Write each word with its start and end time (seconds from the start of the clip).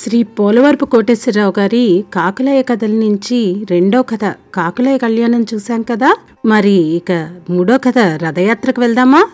శ్రీ 0.00 0.22
పోలవరపు 0.22 0.84
కోటేశ్వరరావు 0.84 1.54
గారి 1.58 2.04
కాకలయ 2.14 2.62
కథల 2.62 2.90
నుంచి 2.90 3.66
రెండో 3.70 4.02
కథ 4.02 4.34
కాకలయ 4.54 4.98
కళ్యాణం 4.98 5.46
చూశాం 5.54 5.82
కదా? 5.82 6.16
మరి 6.46 6.70
ఇక 6.70 7.40
మూడో 7.50 7.78
కథ 7.78 7.98
రథయాత్రకు 7.98 8.80
వెళ్దామా? 8.80 9.30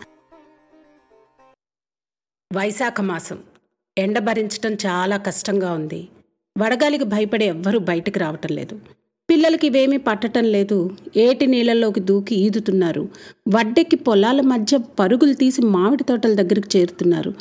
వైశాఖ 2.56 3.00
మాసం. 3.00 3.38
ఎండ 3.98 4.18
భరించటం 4.18 4.74
చాలా 4.74 5.16
కష్టంగా 5.16 5.72
ఉంది. 5.72 6.08
వడగాలికి 6.58 7.04
భయపడే 7.04 7.46
ఎవ్వరూ 7.46 7.78
బయటకు 7.78 8.18
రావటం 8.18 8.54
లేదు. 8.56 8.78
పిల్లలకి 9.30 9.66
ఇవేమీ 9.66 9.96
పట్టటం 9.96 10.44
లేదు. 10.44 10.90
ఏటి 11.16 11.46
నీళ్ళలోకి 11.46 12.00
దూకి 12.00 12.34
ఈదుతున్నారు. 12.34 13.08
వడ్డెక్కి 13.48 13.96
పొలాల 13.96 14.40
మధ్య 14.40 14.78
పరుగులు 14.98 15.32
తీసి 15.32 15.62
మామిడి 15.62 16.04
తోటల 16.04 16.34
దగ్గరికి 16.34 16.78
చేరుతున్నారు. 16.78 17.34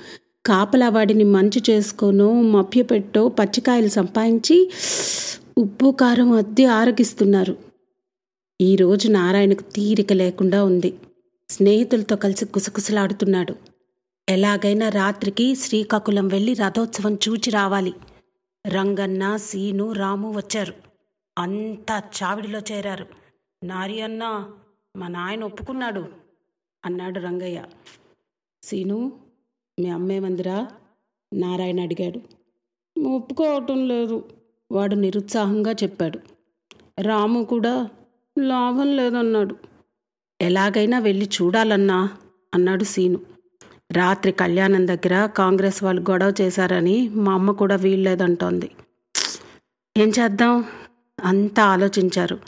కాపలావాడిని 0.46 1.24
మంచి 1.24 1.46
మంచు 1.46 1.72
చేసుకోనో 1.72 2.32
మభ్యపెట్టో 2.32 3.30
పచ్చికాయలు 3.30 3.88
సంపాదించి 3.88 4.72
ఉప్పు 5.58 5.92
కారం 5.92 6.32
అద్దె 6.32 6.66
ఆరగిస్తున్నారు. 6.66 7.58
ఈరోజు 8.62 9.08
నారాయణకు 9.08 9.64
తీరిక 9.64 10.14
లేకుండా 10.14 10.64
ఉంది. 10.64 10.98
స్నేహితులతో 11.50 12.16
కలిసి 12.16 12.46
కుసకుసలాడుతున్నాడు 12.46 13.56
ఎలాగైనా 14.30 14.90
రాత్రికి 14.90 15.56
శ్రీకాకుళం 15.56 16.28
వెళ్ళి 16.28 16.54
రథోత్సవం 16.54 17.18
చూచి 17.30 17.50
రావాలి. 17.50 17.94
రంగన్న 18.68 19.36
సీను 19.36 19.92
రాము 19.92 20.32
వచ్చారు. 20.38 20.74
అంతా 21.38 22.02
చావిడిలో 22.24 22.60
చేరారు. 22.72 23.06
నారి 23.64 24.02
అన్న 24.02 24.46
మా 24.98 25.08
నాయన 25.08 25.44
ఒప్పుకున్నాడు 25.44 26.06
అన్నాడు 26.86 27.20
రంగయ్య. 27.20 27.64
సీను 28.64 29.12
మీ 29.80 29.90
అమ్మేమందిరా 29.90 30.68
నారాయణ 31.34 31.80
అడిగాడు. 31.82 32.20
ఒప్పుకోవటం 33.00 33.88
లేదు 33.88 34.24
వాడు 34.72 34.96
నిరుత్సాహంగా 34.96 35.72
చెప్పాడు. 35.72 36.20
రాము 37.02 37.44
కూడా 37.44 37.90
లాభం 38.40 38.96
లేదన్నాడు. 38.96 39.56
ఎలాగైనా 40.42 41.00
వెళ్ళి 41.00 41.30
చూడాలన్నా 41.42 42.10
అన్నాడు 42.54 42.84
సీను. 42.84 43.20
రాత్రి 43.92 44.32
కళ్యాణం 44.32 44.88
దగ్గర 44.88 45.26
కాంగ్రెస్ 45.26 45.84
వాళ్ళు 45.84 46.02
గొడవ 46.02 46.34
చేశారని 46.42 47.10
మా 47.10 47.34
అమ్మ 47.34 47.52
కూడా 47.52 47.76
వీల్లేదంటోంది. 47.76 48.72
ఏం 49.98 50.10
చేద్దాం? 50.10 50.66
అంతా 51.24 51.64
ఆలోచించారు. 51.64 52.40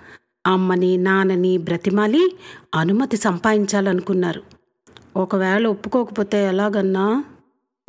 అమ్మని 0.47 0.97
నాన్నని 0.97 1.57
బ్రతిమాలి 1.57 2.35
అనుమతి 2.75 3.17
సంపాదించాలనుకున్నారు. 3.17 4.56
ఒకవేళ 5.17 5.67
ఒప్పుకోకపోతే 5.67 6.45
ఎలాగన్నా? 6.45 7.25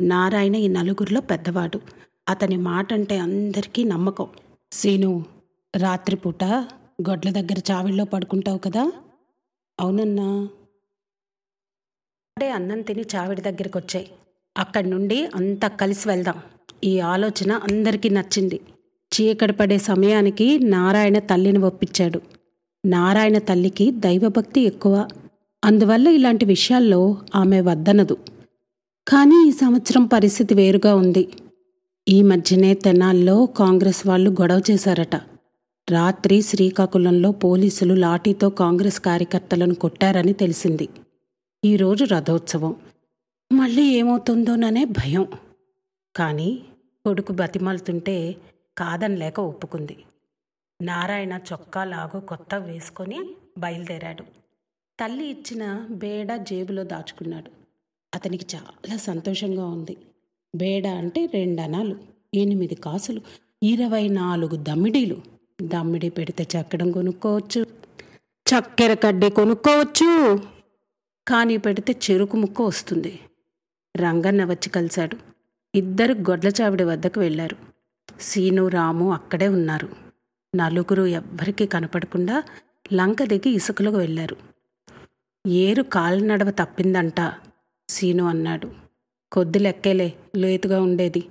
నారాయణ 0.01 0.55
ఈ 0.55 0.67
నలుగురిలో 0.67 1.21
పెద్దవాడు. 1.21 1.81
అతని 2.29 2.57
మాట 2.57 2.93
అంటే 2.93 3.17
అందరికీ 3.17 3.83
నమ్మకం. 3.83 4.27
సీను 4.71 5.25
రాత్రిపూట 5.75 6.43
గొడ్ల 7.09 7.29
దగ్గర 7.29 7.61
చావిల్లో 7.71 8.05
పడుకుంటావు 8.05 8.57
కదా? 8.57 8.91
అవునన్నా. 9.79 10.43
అంటే 12.37 12.51
అన్నం 12.51 12.81
తిని 12.81 13.01
చావిడి 13.15 13.41
దగ్గరికి 13.41 13.77
వచ్చాయి 13.77 14.11
అక్కడి 14.57 14.89
నుండి 14.89 15.29
అంతా 15.35 15.67
కలిసి 15.67 16.07
వెళ్దాం. 16.07 16.35
ఈ 16.83 16.99
ఆలోచన 16.99 17.51
అందరికీ 17.51 18.09
నచ్చింది. 18.09 18.59
చీకటి 19.13 19.53
పడే 19.53 19.77
సమయానికి 19.77 20.59
నారాయణ 20.59 21.19
తల్లిని 21.19 21.57
ఒప్పించాడు. 21.57 22.21
నారాయణ 22.85 23.37
తల్లికి 23.37 23.91
దైవభక్తి 23.91 24.61
ఎక్కువ. 24.61 25.07
అందువల్ల 25.63 26.07
ఇలాంటి 26.07 26.45
విషయాల్లో 26.45 27.17
ఆమె 27.35 27.61
వద్దనదు. 27.61 28.17
కానీ 29.07 29.47
ఈ 29.47 29.51
సంవత్సరం 29.51 30.05
పరిస్థితి 30.05 30.53
వేరుగా 30.53 30.95
ఉంది. 30.95 31.33
ఈ 32.07 32.23
మధ్యనే 32.23 32.73
తెనాల్లో 32.73 33.45
కాంగ్రెస్ 33.45 34.07
వాళ్ళు 34.07 34.29
గొడవ 34.29 34.61
చేశారట. 34.71 35.15
రాత్రి 35.89 36.41
శ్రీకాకుళంలో 36.41 37.31
పోలీసులు 37.31 37.93
లాఠీతో 37.93 38.49
కాంగ్రెస్ 38.49 38.99
కార్యకర్తలను 38.99 39.75
కొట్టారని 39.75 40.33
తెలిసింది. 40.33 40.89
ఈరోజు 41.65 42.05
రథోత్సవం. 42.05 42.75
మళ్ళీ 43.53 43.83
ఏమవుతుందోననే 43.83 44.85
భయం. 44.85 45.25
కానీ 46.15 46.61
కొడుకు 47.05 47.33
బతిమాలుతుంటే 47.33 48.35
కాదనలేక 48.77 49.39
ఒప్పుకుంది. 49.39 49.97
నారాయణ 50.81 51.39
చొక్కా 51.53 51.83
లాగు 51.83 52.19
కొత్త 52.19 52.55
వేసుకొని 52.55 53.19
బయలుదేరాడు. 53.57 54.23
తల్లి 54.99 55.25
ఇచ్చిన 55.25 55.87
బేడ 55.89 56.35
జేబులో 56.35 56.83
దాచుకున్నాడు. 56.83 57.51
అతనికి 58.15 58.45
చాలా 58.55 58.97
సంతోషంగా 58.97 59.65
ఉంది. 59.65 59.97
బేడ 60.55 60.87
అంటే 60.87 61.25
రెండనాలు 61.25 61.97
ఎనిమిది 62.33 62.75
కాసులు 62.75 63.21
ఇరవై 63.63 64.07
నాలుగు 64.07 64.55
దమ్మిడీలు. 64.55 65.21
దమ్మిడి 65.61 66.09
పెడితే 66.09 66.43
చక్కడం 66.43 66.91
కొనుక్కోవచ్చు 66.91 67.65
చక్కెర 68.47 68.93
కడ్డీ 68.93 69.29
కొనుక్కోవచ్చు. 69.29 70.39
కానీ 71.27 71.57
పెడితే 71.57 71.95
చెరుకు 72.11 72.37
ముక్క 72.37 72.61
వస్తుంది. 72.61 73.19
రంగన్న 73.97 74.45
వచ్చి 74.45 74.69
కలిశాడు. 74.69 75.17
ఇద్దరు 75.75 76.13
గొడ్ల 76.13 76.47
చావిడి 76.47 76.83
వద్దకు 76.83 77.19
వెళ్ళారు. 77.19 77.57
సీను 78.19 78.67
రాము 78.67 79.13
అక్కడే 79.13 79.47
ఉన్నారు. 79.47 79.89
నలుగురు 80.55 81.05
ఎవ్వరికీ 81.05 81.65
కనపడకుండా 81.65 82.43
లంక 82.93 83.23
దిగి 83.23 83.49
ఇసుకలకు 83.49 83.97
వెళ్ళారు. 83.97 84.48
ఏరు 85.47 85.83
కాలినడవ 85.83 86.51
తప్పిందంట 86.51 87.33
సీను 87.89 88.23
అన్నాడు. 88.23 88.71
కొద్ది 89.31 89.59
లెక్కేలే 89.59 90.13
లేతుగా 90.35 90.81
ఉండేది. 90.81 91.23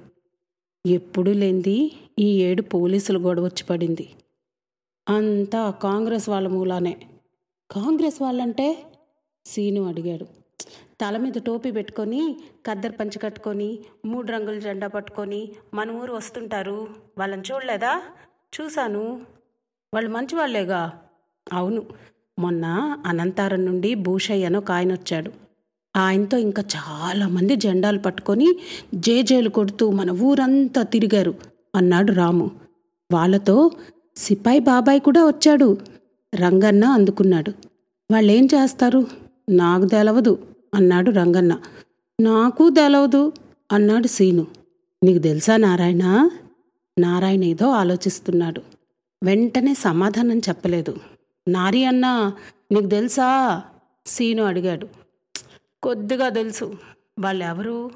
ఎప్పుడూ 0.87 1.33
లేనిది 1.33 1.93
ఈ 2.19 2.43
ఏడు 2.43 2.63
పోలీసులు 2.63 3.19
గొడవ 3.19 3.45
వచ్చి 3.45 3.65
పడింది. 3.65 4.09
అంతా 5.09 5.71
కాంగ్రెస్ 5.71 6.29
వాళ్ళ 6.29 6.49
మూలానే. 6.49 7.07
కాంగ్రెస్ 7.71 8.23
వాళ్ళంటే? 8.23 8.85
సీను 9.47 9.89
అడిగాడు. 9.89 10.25
తల 11.01 11.17
మీద 11.17 11.33
టోపీ 11.33 11.71
పెట్టుకొని 11.71 12.37
కద్దరు 12.67 12.93
పంచి 12.93 13.19
కట్టుకొని 13.19 13.79
మూడు 14.05 14.33
రంగుల 14.33 14.59
జెండా 14.59 14.87
పట్టుకొని 14.87 15.53
మన 15.75 15.91
ఊరు 15.91 16.13
వస్తుంటారు. 16.13 16.89
వాళ్ళని 17.19 17.43
చూడలేదా? 17.53 18.03
చూశాను. 18.61 19.21
వాళ్ళు 19.95 20.11
మంచి 20.11 20.37
వాళ్ళేగా 20.37 21.01
అవును. 21.53 21.83
మొన్న 22.39 22.97
అనంతారం 23.07 23.67
నుండి 23.67 23.95
భూషయ్య 23.95 24.47
అని 24.47 24.57
ఒక 24.57 24.73
ఆయన 24.73 24.93
వచ్చాడు. 24.93 25.33
ఆయనతో 25.97 26.39
ఇంకా 26.39 26.65
చాలామంది 26.77 27.57
జెండాలు 27.57 27.99
పట్టుకొని 27.99 28.49
జేజేలు 28.95 29.49
కొడుతూ 29.49 29.91
మన 29.91 30.11
ఊరంతా 30.11 30.83
తిరిగారు 30.83 31.35
అన్నాడు 31.75 32.13
రాము. 32.13 32.51
వాళ్ళతో 33.13 33.71
సిపాయి 34.17 34.59
బాబాయ్ 34.59 35.01
కూడా 35.01 35.27
వచ్చాడు 35.27 35.79
రంగన్న 36.35 36.85
అందుకున్నాడు. 36.85 37.53
వాళ్ళేం 38.13 38.47
చేస్తారు? 38.47 39.07
నాకు 39.51 39.85
తెలవదు 39.85 40.39
అన్నాడు 40.75 41.11
రంగన్న. 41.11 41.59
నాకు 42.21 42.71
తెలవదు 42.71 43.33
అన్నాడు 43.73 44.07
సీను. 44.07 44.47
నీకు 45.05 45.19
తెలుసా 45.19 45.57
నారాయణ? 45.57 46.31
నారాయణ 46.99 47.45
ఏదో 47.45 47.71
ఆలోచిస్తున్నాడు. 47.71 48.63
వెంటనే 49.25 49.75
సమాధానం 49.75 50.39
చెప్పలేదు. 50.39 50.95
నారి 51.49 51.85
అన్న 51.85 52.33
నీకు 52.73 52.87
తెలుసా? 52.87 53.63
సీను 54.07 54.43
అడిగాడు. 54.43 54.89
కొద్దిగా 55.83 56.29
తెలుసు. 56.29 56.79
వాళ్ళెవరు? 57.21 57.91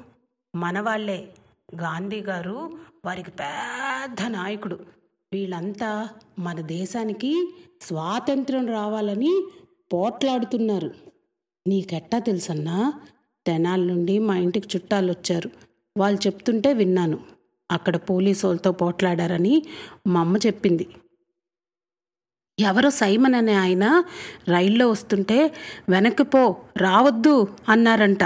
మనవాళ్ళే. 0.55 1.33
గాంధీ 1.81 2.21
గారు 2.21 2.71
వారికి 3.05 3.31
పెద్ద 3.31 4.17
నాయకుడు. 4.27 4.79
వీళ్ళంతా 5.33 6.09
మన 6.39 6.61
దేశానికి 6.61 7.53
స్వాతంత్రం 7.81 8.67
రావాలని 8.67 9.47
పోట్లాడుతున్నారు. 9.93 10.91
నీకెట్టా 11.67 12.19
తెలుసన్నా? 12.19 12.93
తెనాల 13.47 13.79
నుండి 13.79 14.19
మా 14.19 14.37
ఇంటికి 14.37 14.77
చుట్టాలు 14.77 15.11
వచ్చారు 15.11 15.49
వాళ్ళు 15.97 16.27
చెప్తుంటే 16.27 16.73
విన్నాను. 16.73 17.19
అక్కడ 17.71 17.95
పోలీసు 17.95 18.47
వాళ్ళతో 18.47 18.71
పోట్లాడారని 18.71 19.63
మా 20.07 20.19
అమ్మ 20.19 20.37
చెప్పింది. 20.37 20.87
ఎవరో 22.59 22.89
సైమన్ 22.89 23.35
అనే 23.35 23.53
ఆయన 23.53 24.03
రైల్లో 24.47 24.89
వస్తుంటే 24.89 25.53
వెనక్కి 25.89 26.23
పో 26.23 26.55
రావద్దు 26.77 27.47
అన్నారంట. 27.69 28.19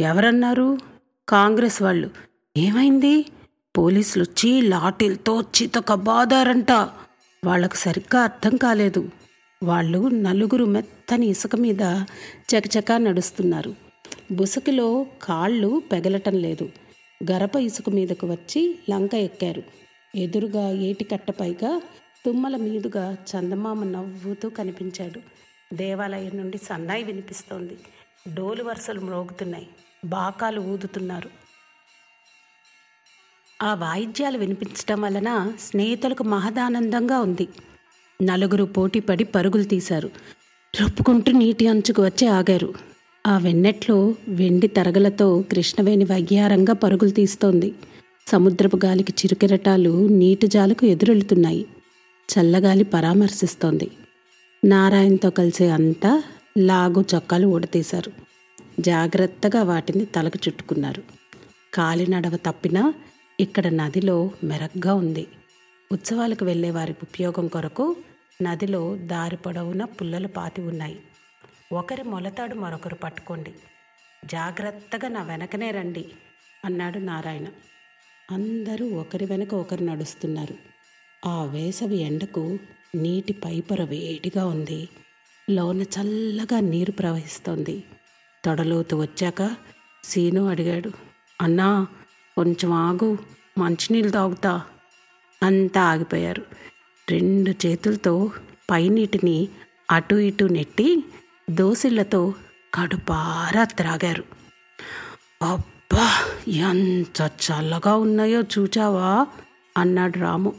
ఎవరన్నారు? 0.00 0.78
కాంగ్రెస్ 1.28 1.82
వాళ్ళు. 1.82 2.10
ఏమైంది? 2.56 3.24
పోలీసులు 3.78 4.24
వచ్చి 4.24 4.62
లాఠీలతో 4.62 5.40
చితకబాదారంట 5.40 6.72
వాళ్ళకు 7.44 7.76
సరిగ్గా 7.76 8.22
అర్థం 8.22 8.56
కాలేదు. 8.56 9.10
వాళ్ళు 9.62 10.08
నలుగురు 10.08 10.64
మెత్తని 10.64 11.26
ఇసుక 11.26 11.56
మీద 11.56 11.80
చకచకా 12.54 12.98
నడుస్తున్నారు. 12.98 13.74
బుసకిలో 14.32 15.06
కాళ్ళు 15.22 15.82
పెగలటం 15.92 16.34
లేదు. 16.34 16.68
గరప 17.30 17.56
ఇసుక 17.56 17.90
మీదకు 17.90 18.26
వచ్చి 18.26 18.78
లంక 18.90 19.14
ఎక్కారు. 19.14 19.62
ఎదురుగా 20.16 20.70
ఏటికట్టపైగా 20.70 21.80
తుమ్మల 22.26 22.56
మీదుగా 22.56 23.16
చందమామ 23.30 23.84
నవ్వుతూ 23.84 24.48
కనిపించాడు. 24.48 25.20
దేవాలయం 25.74 26.36
నుండి 26.36 26.58
సన్నాయి 26.58 27.02
వినిపిస్తోంది. 27.02 27.76
డోలు 28.34 28.64
వరుసలు 28.64 29.00
మ్రోగుతున్నాయి. 29.00 29.66
బాకాలు 30.04 30.60
ఊదుతున్నారు. 30.60 31.30
ఆ 33.62 33.74
వాయిద్యాలు 33.74 34.38
వినిపించటం 34.38 35.00
వలన 35.00 35.52
స్నేహితులకు 35.60 36.22
మహదానందంగా 36.24 37.20
ఉంది. 37.20 37.48
నలుగురు 38.22 38.64
పోటీపడి 38.64 39.24
పరుగులు 39.24 39.62
తీశారు. 39.62 40.10
రొప్పుకుంటూ 40.80 41.32
నీటి 41.32 41.68
అంచుకు 41.68 42.04
వచ్చి 42.04 42.28
ఆగారు. 42.28 42.74
ఆ 43.26 43.38
వెన్నెట్లో 43.38 44.14
వెండి 44.28 44.68
తరగలతో 44.68 45.44
కృష్ణవేణి 45.52 46.04
వయ్యారంగా 46.04 46.72
పరుగులు 46.72 47.10
తీస్తోంది. 47.10 47.74
సముద్రపు 48.28 48.80
గాలికి 48.84 49.12
చిరుకెరటాలు 49.12 50.08
నీటి 50.08 50.46
జాలకు 50.46 50.86
ఎదురెళ్తున్నాయి. 50.86 51.66
చల్లగాలి 52.30 52.84
పరామర్శిస్తోంది. 52.84 53.90
నారాయణతో 54.64 55.30
కలిసి 55.30 55.68
అంతా 55.68 56.22
లాగు 56.58 57.04
చొక్కాలు 57.14 57.46
ఊడతీశారు. 57.46 58.12
జాగ్రత్తగా 58.80 59.62
వాటిని 59.62 60.04
తలకు 60.04 60.38
చుట్టుకున్నారు. 60.48 61.02
కాలినడవ 61.74 62.36
తప్పినా 62.36 62.94
ఇక్కడ 63.40 63.66
నదిలో 63.66 64.30
మెరగ్గా 64.44 64.94
ఉంది. 64.94 65.26
ఉత్సవాలకు 65.92 66.44
వెళ్ళే 66.44 66.70
వారి 66.70 66.94
ఉపయోగం 67.02 67.46
కొరకు 67.46 67.96
నదిలో 68.42 68.96
దారి 68.96 69.36
పొడవున 69.36 69.84
పుల్లలు 69.84 70.28
పాతి 70.28 70.62
ఉన్నాయి. 70.62 71.00
ఒకరి 71.72 72.02
మొలతాడు 72.02 72.54
మరొకరు 72.54 72.94
పట్టుకోండి. 72.94 73.54
జాగ్రత్తగా 74.24 75.08
నా 75.08 75.22
వెనకనే 75.22 75.70
రండి 75.70 76.04
అన్నాడు 76.64 76.98
నారాయణ. 76.98 77.46
అందరూ 78.30 78.90
ఒకరి 78.90 79.24
వెనక 79.24 79.54
ఒకరు 79.54 79.84
నడుస్తున్నారు. 79.84 80.69
ఆ 81.26 81.44
వేసవి 81.44 81.96
ఎండకు 81.96 82.58
నీటి 82.94 83.32
పైపర 83.32 83.84
వేడిగా 83.84 84.46
ఉంది. 84.46 84.88
లోన 85.50 85.82
చల్లగా 85.82 86.60
నీరు 86.60 86.92
ప్రవహిస్తోంది. 86.92 87.84
తొడలోతు 88.44 88.96
వచ్చాక 88.96 89.56
సీను 90.04 90.48
అడిగాడు 90.48 90.90
అన్నా 91.40 91.86
కొంచెం 92.36 92.72
ఆగు 92.72 93.18
మంచినీళ్ళు 93.58 94.12
తాగుతా. 94.12 94.62
అంతా 95.42 95.82
ఆగిపోయారు. 95.82 96.44
రెండు 97.10 97.50
చేతులతో 97.50 98.30
పైనీటిని 98.70 99.48
అటు 99.90 100.14
ఇటు 100.14 100.44
నెట్టి 100.44 101.04
దోసిళ్ళతో 101.50 102.34
కడుపారా 102.74 103.64
త్రాగారు. 103.64 104.24
అబ్బా 105.42 106.10
ఎంత 106.48 107.30
చల్లగా 107.46 107.96
ఉన్నాయో 107.96 108.40
చూచావా? 108.40 109.26
అన్నాడు 109.80 110.18
రాము. 110.18 110.52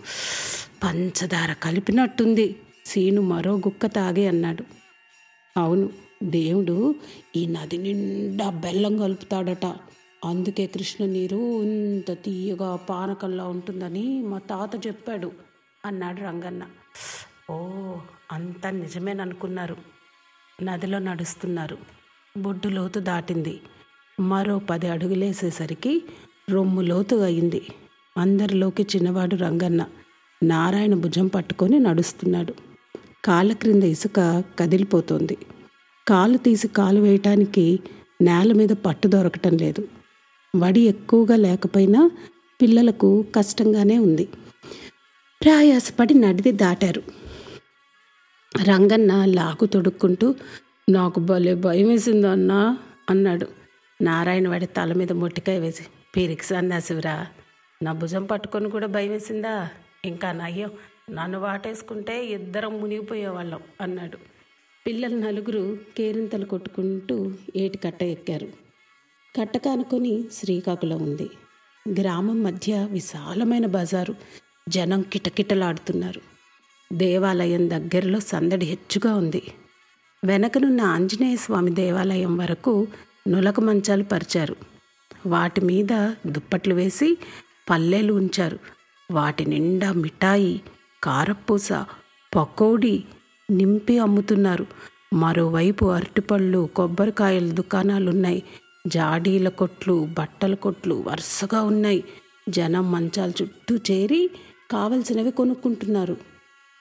పంచదార 0.84 1.54
కలిపినట్టుంది. 1.54 2.56
సీను 2.86 3.22
మరో 3.22 3.54
గుక్క 3.56 3.86
తాగి 3.86 4.28
అన్నాడు. 4.28 4.64
అవును 5.60 5.90
దేవుడు 6.24 6.96
ఈ 7.36 7.46
నది 7.46 7.78
నిండా 7.78 8.50
బెల్లం 8.50 8.98
కలుపుతాడట. 8.98 9.66
అందుకే 10.26 10.68
కృష్ణ 10.68 11.06
నీరు 11.06 11.64
ఇంత 11.64 12.12
తీయగా 12.12 12.76
పానకంలా 12.76 13.46
ఉంటుందని 13.46 14.22
మా 14.22 14.38
తాత 14.38 14.88
చెప్పాడు 14.88 15.32
అన్నాడు 15.86 16.22
రంగన్న. 16.22 16.64
ఓ 17.52 17.70
అంతా 18.32 18.70
నిజమేననుకున్నారు. 18.70 19.78
నదిలో 20.64 21.00
నడుస్తున్నారు. 21.00 21.78
బొడ్డు 22.38 22.68
లోతు 22.68 23.00
దాటింది. 23.00 23.62
మరో 24.20 24.60
పది 24.60 24.88
అడుగులేసేసరికి 24.88 26.04
రొమ్ము 26.50 26.82
లోతు 26.82 27.16
అయింది. 27.16 27.62
అందరిలోకి 28.18 28.84
చిన్నవాడు 28.84 29.36
రంగన్న 29.36 29.86
నారాయణ 30.44 30.94
భుజం 30.94 31.28
పట్టుకొని 31.28 31.80
నడుస్తున్నాడు. 31.80 32.54
కాళ్ళ 33.25 33.54
క్రింద 33.54 33.84
ఇసుక 33.84 34.44
కదిలిపోతోంది. 34.60 35.38
కాలు 36.08 36.38
తీసి 36.38 36.68
కాలు 36.68 37.00
వేయటానికి 37.00 37.80
నేల 38.22 38.54
మీద 38.54 38.69
పట్టు 38.69 39.08
దొరకటం 39.08 39.58
లేదు. 39.58 39.88
వడి 40.56 40.81
ఎక్కువగా 40.81 41.36
లేకపోయినా 41.36 42.12
పిల్లలకు 42.62 43.25
కష్టంగానే 43.36 43.98
ఉంది. 43.98 44.25
ప్రయాసపడి 45.44 46.13
నడిది 46.13 46.52
దాటారు. 46.52 47.04
రంగన్న 48.63 49.25
లాగు 49.25 49.66
తొడుక్కుంటూ 49.66 50.36
నాకు 50.90 51.19
భలే 51.19 51.56
భయం 51.56 51.88
వేసింది 51.88 52.28
అన్నా 52.28 52.78
అన్నాడు. 53.10 53.48
నారాయణ 54.02 54.48
వాడి 54.48 54.66
తల 54.66 54.94
మీద 54.94 55.12
మొట్టికాయ 55.12 55.60
వేసి 55.60 55.84
పీరికి 56.18 56.44
సన్నాసివిరా. 56.44 57.28
నా 57.81 57.94
భుజం 57.94 58.25
పట్టుకొని 58.25 58.69
కూడా 58.69 58.88
భయం 58.88 59.12
వేసిందా 59.12 59.69
ఇంకా 60.06 60.31
నయ్యం 60.31 60.72
నన్ను 61.10 61.39
వాటేసుకుంటే 61.39 62.25
ఇద్దరం 62.25 62.81
మునిగిపోయేవాళ్ళం 62.81 63.60
అన్నాడు. 63.81 64.18
పిల్లలు 64.88 65.18
నలుగురు 65.18 65.78
కేరింతలు 65.98 66.45
కొట్టుకుంటూ 66.45 67.31
ఏటి 67.56 67.78
కట్ట 67.78 68.04
ఎక్కారు. 68.04 68.48
కట్ట 69.39 69.57
కానుకొని 69.57 70.24
శ్రీకాకుళం 70.33 71.04
ఉంది. 71.04 71.30
గ్రామం 72.00 72.44
మధ్య 72.44 72.88
విశాలమైన 72.92 73.66
బజారు. 73.66 74.16
జనం 74.69 75.01
కిటకిటలాడుతున్నారు. 75.01 76.22
దేవాలయం 76.94 77.69
దగ్గరలో 77.69 78.19
సందడి 78.19 78.66
హెచ్చుగా 78.66 79.16
ఉంది. 79.16 79.44
వెనకనున్న 80.25 80.81
ఆంజనేయ 80.81 81.36
స్వామి 81.36 81.72
దేవాలయం 81.72 82.38
వరకు 82.38 82.88
నులక 83.27 83.60
మంచాలు 83.60 84.04
పరిచారు. 84.04 84.56
వాటి 85.25 85.62
మీద 85.62 86.13
దుప్పట్లు 86.27 86.74
వేసి 86.74 87.18
పల్లెలు 87.72 88.14
ఉంచారు. 88.14 88.60
వాటి 89.12 89.46
నిండా 89.46 89.92
మిఠాయి 89.92 90.62
కారపూస 91.04 91.70
పకోడీ 92.36 93.04
నింపి 93.52 94.00
అమ్ముతున్నారు. 94.00 94.66
మరోవైపు 95.14 95.86
అరటిపళ్ళు 95.86 96.70
కొబ్బరికాయల 96.76 97.52
దుకాణాలున్నాయి. 97.52 98.44
జాడీల 98.88 99.50
కొట్లు 99.50 100.08
బట్టల 100.18 100.54
కొట్లు 100.54 101.04
వరుసగా 101.08 101.62
ఉన్నాయి. 101.62 102.04
జనం 102.50 102.92
మంచాల 102.92 103.32
చుట్టూ 103.42 103.76
చేరి 103.76 104.30
కావలసినవి 104.72 105.32
కొనుక్కుంటున్నారు. 105.32 106.18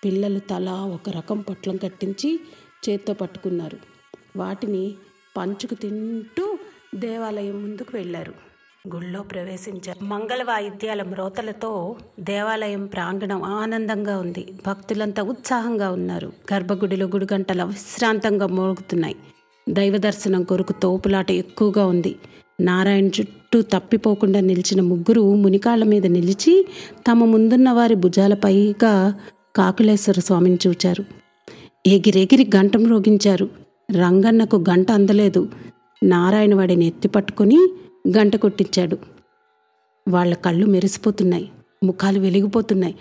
పిల్లలు 0.05 0.39
తల 0.39 0.69
ఒక 0.69 1.11
రకం 1.11 1.41
పొట్లం 1.41 1.77
కట్టించి 1.77 2.41
చేత్తో 2.89 3.15
పట్టుకున్నారు. 3.15 3.79
వాటిని 4.37 4.95
పంచుకు 5.37 5.75
తింటూ 5.75 6.59
దేవాలయం 6.95 7.63
ముందుకు 7.63 7.97
వెళ్ళారు. 7.97 8.50
గుళ్ళో 8.89 9.23
ప్రవేశించారు 9.23 10.05
మంగళ 10.05 10.43
వాయిద్యాల 10.43 11.03
మ్రోతలతో 11.03 11.97
దేవాలయం 12.21 12.87
ప్రాంగణం 12.87 13.43
ఆనందంగా 13.43 14.19
ఉంది. 14.19 14.47
భక్తులంతా 14.67 15.23
ఉత్సాహంగా 15.23 15.91
ఉన్నారు. 15.91 16.33
గర్భగుడిలో 16.55 17.07
గుడిగంటల 17.07 17.65
విశ్రాంతంగా 17.65 18.47
మోగుతున్నాయి. 18.47 19.17
దైవ 19.71 19.97
దర్శనం 19.97 20.43
కొరకు 20.43 20.73
తోపులాట 20.73 21.31
ఎక్కువగా 21.31 21.87
ఉంది. 21.87 22.17
నారాయణ 22.61 23.07
చుట్టూ 23.07 23.63
తప్పిపోకుండా 23.63 24.41
నిలిచిన 24.41 24.81
ముగ్గురు 24.81 25.35
మునికాళ్ళ 25.35 25.85
మీద 25.85 26.07
నిలిచి 26.07 26.69
తమ 27.11 27.25
ముందున్న 27.25 27.71
వారి 27.71 27.95
భుజాలపైగా 27.95 29.15
కాకులేశ్వర 29.57 30.21
స్వామిని 30.21 30.59
చూచారు. 30.67 31.05
ఎగిరెగిరి 31.87 32.51
గంట 32.57 32.77
మ్రోగించారు 32.77 33.51
రంగన్నకు 33.93 34.65
గంట 34.71 34.91
అందలేదు. 34.91 35.49
నారాయణవాడిని 36.03 36.87
ఎత్తి 36.87 37.09
పట్టుకుని 37.09 37.73
గంట 38.09 38.37
కొట్టించాడు. 38.37 38.99
వాళ్ళ 40.09 40.35
కళ్ళు 40.35 40.67
మెరిసిపోతున్నాయి. 40.67 41.53
ముఖాలు 41.85 42.21
వెలిగిపోతున్నాయి. 42.21 42.99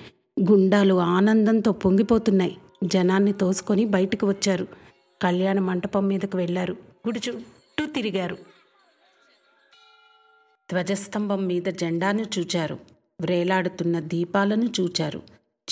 గుండాలు 0.51 0.93
ఆనందంతో 0.93 1.71
పొంగిపోతున్నాయి. 1.71 2.57
జనాన్ని 2.83 3.33
తోసుకొని 3.33 3.85
బయటకు 3.85 4.27
వచ్చారు. 4.27 4.67
కళ్యాణ 5.21 5.59
మంటపం 5.59 6.07
మీదకు 6.07 6.37
వెళ్ళారు. 6.37 6.73
గుడి 7.07 7.21
చుట్టూ 7.29 7.85
తిరిగారు. 7.85 8.37
ధ్వజస్తంభం 10.71 11.45
మీద 11.45 11.63
జెండాను 11.63 12.25
చూచారు. 12.39 12.79
వ్రేలాడుతున్న 13.21 13.99
దీపాలను 13.99 14.69
చూచారు. 14.79 15.21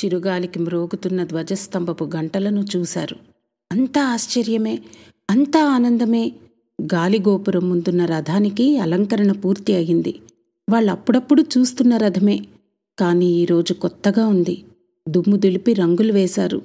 చిరుగాలికి 0.06 0.60
మ్రోగుతున్న 0.60 1.24
ధ్వజస్తంభపు 1.24 2.10
గంటలను 2.16 2.66
చూశారు. 2.76 3.16
అంతా 3.72 4.04
ఆశ్చర్యమే 4.04 4.80
అంతా 5.30 5.66
ఆనందమే. 5.66 6.34
గాలిగోపురం 6.82 7.70
ముందున్న 7.70 8.06
రథానికి 8.06 8.78
అలంకరణ 8.78 9.32
పూర్తి 9.32 9.76
అయింది. 9.76 10.20
వాళ్ళు 10.70 10.92
అప్పుడప్పుడు 10.92 11.42
చూస్తున్న 11.42 11.98
రథమే. 11.98 12.46
కానీ 13.00 13.26
ఈరోజు 13.26 13.74
కొత్తగా 13.74 14.28
ఉంది. 14.28 14.64
దుమ్ము 15.10 15.38
దులిపి 15.38 15.74
రంగులు 15.74 16.14
వేశారు. 16.14 16.62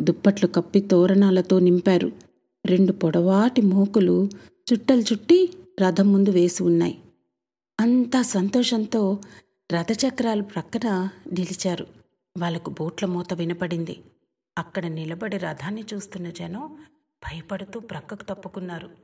దుప్పట్లు 0.00 0.48
కప్పి 0.48 0.80
తోరణాలతో 0.80 1.58
నింపారు. 1.58 2.12
రెండు 2.66 2.92
పొడవాటి 2.92 3.62
మోకులు 3.62 4.28
చుట్టలు 4.72 5.00
చుట్టి 5.00 5.50
రథం 5.80 6.12
ముందు 6.12 6.30
వేసి 6.30 6.62
ఉన్నాయి. 6.62 6.98
అంతా 7.80 8.22
సంతోషంతో 8.22 9.18
రథచక్రాలు 9.72 10.42
ప్రక్కన 10.42 11.08
నిలిచారు. 11.32 11.86
వాళ్ళకు 12.38 12.70
బోట్ల 12.70 13.06
మూత 13.06 13.34
వినపడింది. 13.34 13.96
అక్కడ 14.58 14.86
నిలబడి 14.86 15.36
రథాన్ని 15.36 15.84
చూస్తున్న 15.94 16.30
జనం 16.30 16.76
భయపడుతూ 17.24 17.80
ప్రక్కకు 17.80 18.24
తప్పుకున్నారు. 18.24 19.03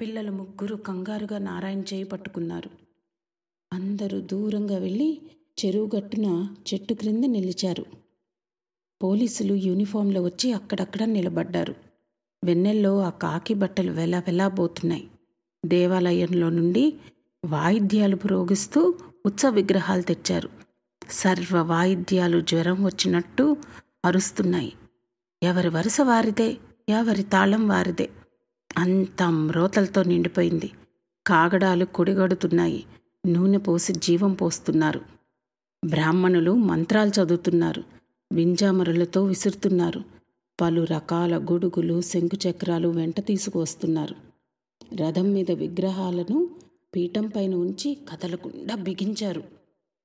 పిల్లలు 0.00 0.32
ముగ్గురు 0.32 0.74
కంగారుగా 0.74 1.38
నారాయణ 1.38 1.80
చేయి 1.80 2.04
పట్టుకున్నారు. 2.04 2.70
అందరూ 3.72 4.20
దూరంగా 4.20 4.78
వెళ్ళి 4.78 5.20
చెరువు 5.64 5.90
గట్టున 5.96 6.54
చెట్టు 6.74 6.94
క్రింద 6.94 7.24
నిలిచారు. 7.24 7.86
పోలీసులు 9.02 9.54
యూనిఫామ్లో 9.54 10.22
వచ్చి 10.22 10.52
అక్కడక్కడ 10.52 11.02
నిలబడ్డారు. 11.02 11.74
వెన్నెల్లో 12.44 13.00
ఆ 13.00 13.10
కాకి 13.10 13.54
బట్టలు 13.54 13.90
వెల 13.90 14.18
వెలా 14.18 14.48
పోతున్నాయి. 14.48 15.10
దేవాలయంలో 15.66 16.50
నుండి 16.50 16.94
వాయిద్యాలు 17.44 18.16
పురోగిస్తూ 18.16 18.94
ఉత్సవ 19.26 19.50
విగ్రహాలు 19.50 20.02
తెచ్చారు. 20.02 20.48
సర్వ 21.10 21.62
వాయిద్యాలు 21.62 22.40
జ్వరం 22.40 22.84
వచ్చినట్టు 22.84 23.56
అరుస్తున్నాయి. 24.04 24.72
ఎవరి 25.42 25.68
వరుస 25.68 26.00
వారిదే 26.00 26.56
ఎవరి 26.88 27.22
తాళం 27.22 27.68
వారిదే. 27.68 28.10
అంత 28.78 29.22
మ్రోతలతో 29.22 30.02
నిండిపోయింది. 30.02 30.70
కాగడాలు 31.26 31.84
కొడిగడుతున్నాయి. 31.84 32.84
నూనె 33.26 33.58
పోసి 33.58 33.92
జీవం 33.92 34.32
పోస్తున్నారు. 34.32 35.00
బ్రాహ్మణులు 35.86 36.54
మంత్రాలు 36.56 37.10
చదువుతున్నారు. 37.10 37.84
వింజామరులతో 38.32 39.24
విసురుతున్నారు. 39.24 40.02
పలు 40.60 40.84
రకాల 40.84 41.38
గొడుగులు 41.38 42.00
శంకుచక్రాలు 42.00 42.88
వెంట 42.88 43.20
తీసుకువస్తున్నారు. 43.20 44.14
రథం 44.96 45.32
మీద 45.32 45.50
విగ్రహాలను 45.50 46.50
పీఠం 46.96 47.26
పైన 47.26 47.54
ఉంచి 47.54 47.94
కదలకుండా 47.94 48.74
బిగించారు. 48.74 49.42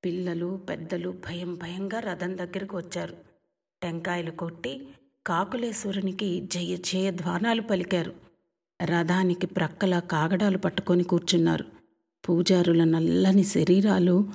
పిల్లలు 0.05 0.59
పెద్దలు 0.69 1.09
భయం 1.09 1.55
భయంగా 1.55 1.99
రథం 1.99 2.37
దగ్గరకు 2.37 2.77
వచ్చారు. 2.77 3.15
టెంకాయలు 3.83 4.31
కొట్టి 4.31 4.87
కాకులేశ్వరునికి 5.27 6.41
జయ 6.41 6.77
జయ 6.77 7.11
ధ్వానాలు 7.11 7.61
పలికారు. 7.61 8.24
రథానికి 8.83 9.47
ప్రక్కల 9.47 9.99
కాగడాలు 9.99 10.57
పట్టుకొని 10.57 11.03
కూర్చున్నారు. 11.03 11.65
పూజారుల 12.29 12.83
నల్లని 12.83 13.43
శరీరాలు 13.43 14.25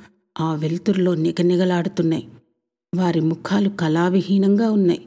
ఆ 0.41 0.55
వెలుతురులో 0.55 1.15
నిగనిగలాడుతున్నాయి. 1.15 2.29
వారి 2.97 3.21
ముఖాలు 3.21 3.69
కళావిహీనంగా 3.69 4.71
ఉన్నాయి. 4.71 5.07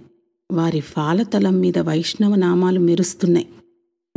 వారి 0.51 0.79
ఫాలతలం 0.79 1.59
మీద 1.59 1.77
వైష్ణవ 1.77 2.35
నామాలు 2.35 2.79
మెరుస్తున్నాయి. 2.79 3.47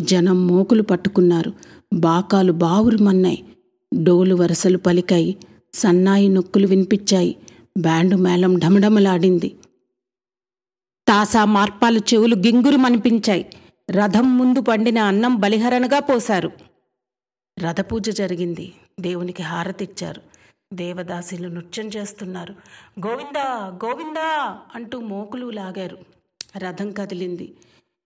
జనం 0.00 0.46
మోకులు 0.46 0.82
పట్టుకున్నారు. 0.82 1.52
బాకాలు 1.94 2.52
బావురుమన్నాయి. 2.52 3.44
డోలు 4.02 4.34
వరసలు 4.34 4.78
పలికాయి. 4.78 5.36
సన్నాయి 5.74 6.28
నొక్కులు 6.28 6.66
వినిపించాయి. 6.66 7.36
బ్యాండు 7.78 8.16
మేళం 8.16 8.58
ఢమఢమలాడింది. 8.58 9.48
తాసా 11.08 11.44
మార్పాలు 11.44 11.98
చెవులు 11.98 12.34
గింగురుమనిపించాయి. 12.34 13.46
రథం 13.88 14.38
ముందు 14.38 14.60
పండిన 14.60 14.98
అన్నం 14.98 15.36
బలిహరణగా 15.36 15.98
పోశారు. 16.00 16.50
రథపూజ 17.56 18.10
జరిగింది. 18.10 18.72
దేవునికి 19.00 19.42
హారతిచ్చారు. 19.42 20.20
దేవదాసిలు 20.74 21.48
నృత్యం 21.48 21.86
చేస్తున్నారు. 21.86 22.54
గోవిందా 23.06 23.44
గోవిందా 23.84 24.28
అంటూ 24.74 25.00
మోకులు 25.00 25.50
లాగారు. 25.50 25.98
రథం 26.58 26.92
కదిలింది. 26.92 27.46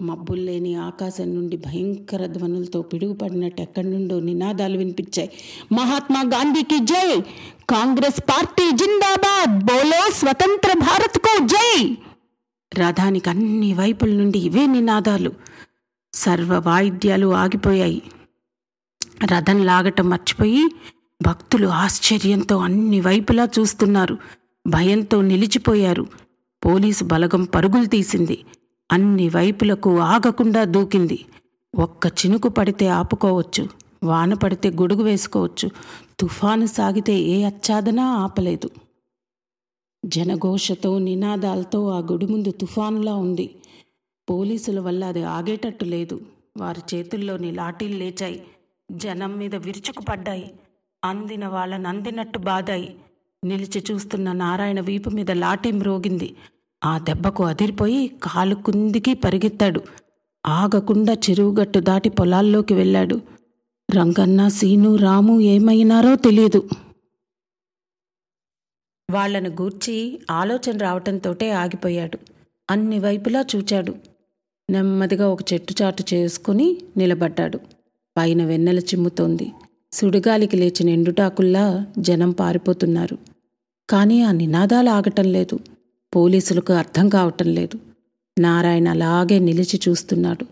మబ్బుల్లేని 0.03 0.75
ఆకాశం 0.75 1.35
నుండి 1.35 1.57
భయంకర 1.57 2.27
ధ్వనులతో 2.27 2.83
పిడుగుపడినట్టు 2.83 3.63
ఎక్కడి 3.63 3.91
నుండో 3.91 4.21
నినాదాలు 4.21 4.79
వినిపించాయి. 4.79 5.31
మహాత్మా 5.73 6.23
గాంధీకి 6.35 6.79
జై! 6.85 7.21
కాంగ్రెస్ 7.71 8.21
పార్టీ 8.21 8.71
జిందాబాద్! 8.77 9.65
బోలో 9.65 10.11
స్వతంత్ర 10.13 10.79
భారత్కు 10.79 11.47
జై! 11.47 11.97
రథానికి 12.73 13.31
అన్ని 13.31 13.75
వైపుల 13.75 14.11
నుండి 14.11 14.39
ఇవే 14.39 14.67
నినాదాలు. 14.67 15.31
సర్వ 16.15 16.63
వాయిద్యాలు 16.67 17.35
ఆగిపోయాయి. 17.35 18.03
రథం 19.25 19.65
లాగటం 19.65 20.09
మర్చిపోయి 20.09 20.69
భక్తులు 21.23 21.69
ఆశ్చర్యంతో 21.69 22.59
అన్ని 22.59 23.01
వైపులా 23.01 23.49
చూస్తున్నారు. 23.59 24.19
భయంతో 24.67 25.23
నిలిచిపోయారు. 25.23 26.07
పోలీసు 26.65 27.05
బలగం 27.05 27.45
పరుగులు 27.45 27.85
తీసింది. 27.85 28.45
అన్ని 28.93 29.29
వైపులకు 29.29 29.99
ఆగకుండా 29.99 30.65
దూకింది. 30.65 31.25
ఒక్క 31.79 32.07
చినుకు 32.07 32.49
పడితే 32.49 32.89
ఆపుకోవచ్చు. 32.89 33.69
వాన 34.05 34.35
పడితే 34.35 34.71
గొడుగు 34.71 35.03
వేసుకోవచ్చు. 35.03 35.71
తుఫాను 36.21 36.67
సాగితే 36.67 37.19
ఏ 37.19 37.45
అచ్చాదనా 37.45 38.05
ఆపలేదు. 38.05 38.71
జనఘోషతో 40.07 40.99
నినాదాలతో 40.99 41.89
ఆ 41.89 41.99
గుడి 41.99 42.27
ముందు 42.27 42.51
తుఫానులా 42.51 43.15
ఉంది. 43.15 43.55
పోలీసుల 44.31 44.81
వల్ల 44.81 45.05
అది 45.05 45.23
ఆగేటట్టు 45.23 45.85
లేదు. 45.85 46.21
వారి 46.57 46.97
చేతుల్లోని 46.97 47.53
లాఠీలు 47.53 47.97
లేచాయి. 47.99 48.43
జనం 48.93 49.39
మీద 49.39 49.55
విరుచుకుపడ్డాయి 49.55 50.55
అందిన 51.05 51.47
వాళ్ళని 51.47 51.89
అందినట్టు 51.89 52.39
బాధాయి 52.39 52.95
నిలిచి 53.45 53.85
చూస్తున్న 53.91 54.33
నారాయణ 54.33 54.81
వీపు 54.81 55.11
మీద 55.11 55.31
లాఠీ 55.31 55.73
మ్రోగింది. 55.73 56.37
ఆ 56.85 56.99
దెబ్బకు 56.99 57.45
అదిరిపోయి 57.45 58.09
కాలు 58.23 58.55
కుందికి 58.55 59.15
పరిగెత్తాడు. 59.15 59.81
ఆగకుండా 60.47 61.13
చెరువుగట్టు 61.13 61.79
దాటి 61.79 62.09
పొలాల్లోకి 62.09 62.75
వెళ్ళాడు. 62.75 63.21
రంగన్న 63.97 64.49
సీను 64.49 64.97
రాము 64.97 65.41
ఏమైనారో 65.41 66.17
తెలియదు. 66.17 66.69
వాళ్ళను 69.11 69.49
గూర్చి 69.49 70.21
ఆలోచన 70.31 70.77
రావటంతోటే 70.77 71.51
ఆగిపోయాడు. 71.51 72.19
అన్ని 72.71 72.99
వైపులా 72.99 73.45
చూచాడు. 73.57 74.10
నెమ్మదిగా 74.71 75.29
ఒక 75.29 75.53
చెట్టు 75.53 75.75
చాటు 75.83 76.05
చేసుకుని 76.15 76.77
నిలబడ్డాడు. 76.97 77.61
పైన 78.17 78.45
వెన్నెల 78.45 78.79
చిమ్ముతోంది. 78.79 79.53
సుడిగాలికి 79.93 80.57
లేచిన 80.57 80.89
ఎండుటాకుల్లా 80.89 81.87
జనం 81.99 82.31
పారిపోతున్నారు. 82.31 83.19
కానీ 83.91 84.23
ఆ 84.23 84.33
నినాదాలు 84.33 84.91
ఆగటం 84.91 85.25
లేదు. 85.25 85.59
పోలీసులకు 86.17 86.73
అర్థం 86.73 87.09
కావటం 87.09 87.47
లేదు. 87.47 87.79
నారాయణ 88.39 88.89
అలాగే 88.89 89.39
నిలిచి 89.39 89.81
చూస్తున్నాడు. 89.89 90.47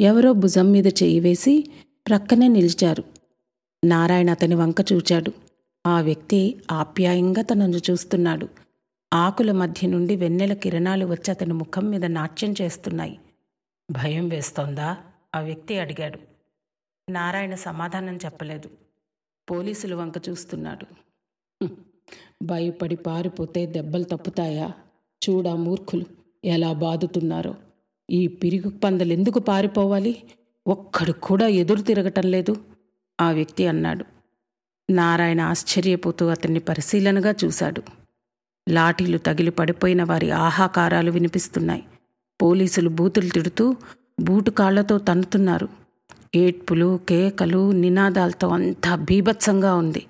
ఎవరో 0.00 0.32
భుజం 0.32 0.72
మీద 0.72 0.86
చేయి 0.86 1.20
వేసి 1.20 1.70
ప్రక్కనే 2.08 2.48
నిలిచారు. 2.48 3.04
నారాయణ 3.84 4.30
అతని 4.30 4.54
వంక 4.54 4.92
చూచాడు. 4.92 5.32
ఆ 5.86 6.00
వ్యక్తి 6.00 6.56
ఆప్యాయంగా 6.72 7.42
తనను 7.42 7.76
చూస్తున్నాడు. 7.90 8.48
ఆకుల 9.14 9.52
మధ్య 9.52 9.88
నుండి 9.88 10.16
వెన్నెల 10.16 10.52
కిరణాలు 10.52 11.06
వచ్చి 11.06 11.30
అతని 11.30 11.52
ముఖం 11.52 11.90
మీద 11.90 12.04
నాట్యం 12.04 12.54
చేస్తున్నాయి. 12.62 13.18
భయం 13.90 14.28
వేస్తోందా? 14.28 14.96
ఆ 15.34 15.40
వ్యక్తి 15.40 15.78
అడిగాడు. 15.78 16.18
నారాయణ 17.10 17.54
సమాధానం 17.54 18.16
చెప్పలేదు. 18.16 18.70
పోలీసులు 19.50 19.96
వంక 19.96 20.12
చూస్తున్నాడు. 20.28 20.86
భయపడి 22.42 22.96
పారిపోతే 22.96 23.66
దెబ్బలు 23.66 24.04
తప్పుతాయా? 24.04 24.72
చూడా 25.28 25.54
మూర్ఖులు 25.54 26.04
ఎలా 26.44 26.72
బాదుతున్నారో? 26.72 27.54
ఈ 28.10 28.26
పిరుగు 28.28 28.78
పందలు 28.78 29.12
ఎందుకు 29.12 29.38
పారిపోవాలి? 29.38 30.22
ఒక్కడు 30.66 31.12
కూడా 31.12 31.46
ఎదురు 31.46 31.82
తిరగటం 31.82 32.22
లేదు. 32.22 32.64
ఆ 33.20 33.30
వ్యక్తి 33.30 33.66
అన్నాడు. 33.66 34.04
నారాయణ 34.90 35.40
ఆశ్చర్యపోతూ 35.40 36.26
అతన్ని 36.26 36.60
పరిశీలనగా 36.60 37.34
చూశాడు. 37.44 37.82
లాఠీలు 38.68 39.18
తగిలి 39.18 39.50
పడిపోయిన 39.50 40.04
వారి 40.04 40.30
ఆహాకారాలు 40.30 41.10
వినిపిస్తున్నాయి. 41.10 41.84
పోలీసులు 42.42 42.88
బూతులు 42.88 43.28
తిడుతూ 43.28 43.76
బూటు 44.20 44.50
కాళ్ళతో 44.50 44.98
తన్నుతున్నారు. 44.98 45.68
ఏడ్పులు 46.36 47.00
కేకలు 47.08 47.70
నినాదాలతో 47.70 48.48
అంతా 48.48 48.94
బీభత్సంగా 48.94 49.74
ఉంది. 49.74 50.06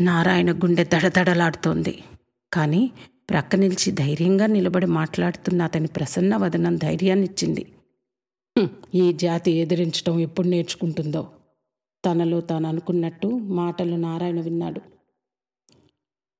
నారాయణ 0.00 0.52
గుండె 0.52 0.84
దడదడలాడుతోంది. 0.84 2.04
కానీ 2.52 2.90
ప్రక్క 3.30 3.56
నిలిచి 3.56 3.92
ధైర్యంగా 3.92 4.46
నిలబడి 4.46 4.86
మాట్లాడుతున్న 4.86 5.62
అతని 5.62 5.86
ప్రసన్న 5.86 6.36
వదనం 6.36 6.76
ధైర్యాన్నిచ్చింది. 6.76 7.72
ఈ 8.94 9.12
జాతి 9.12 9.50
ఎదిరించడం 9.50 10.20
ఎప్పుడు 10.20 10.48
నేర్చుకుంటుందో? 10.48 11.28
తనలో 12.04 12.40
తాను 12.40 12.68
అనుకున్నట్టు 12.68 13.26
మాటలు 13.28 13.96
నారాయణ 13.96 14.40
విన్నాడు. 14.40 14.80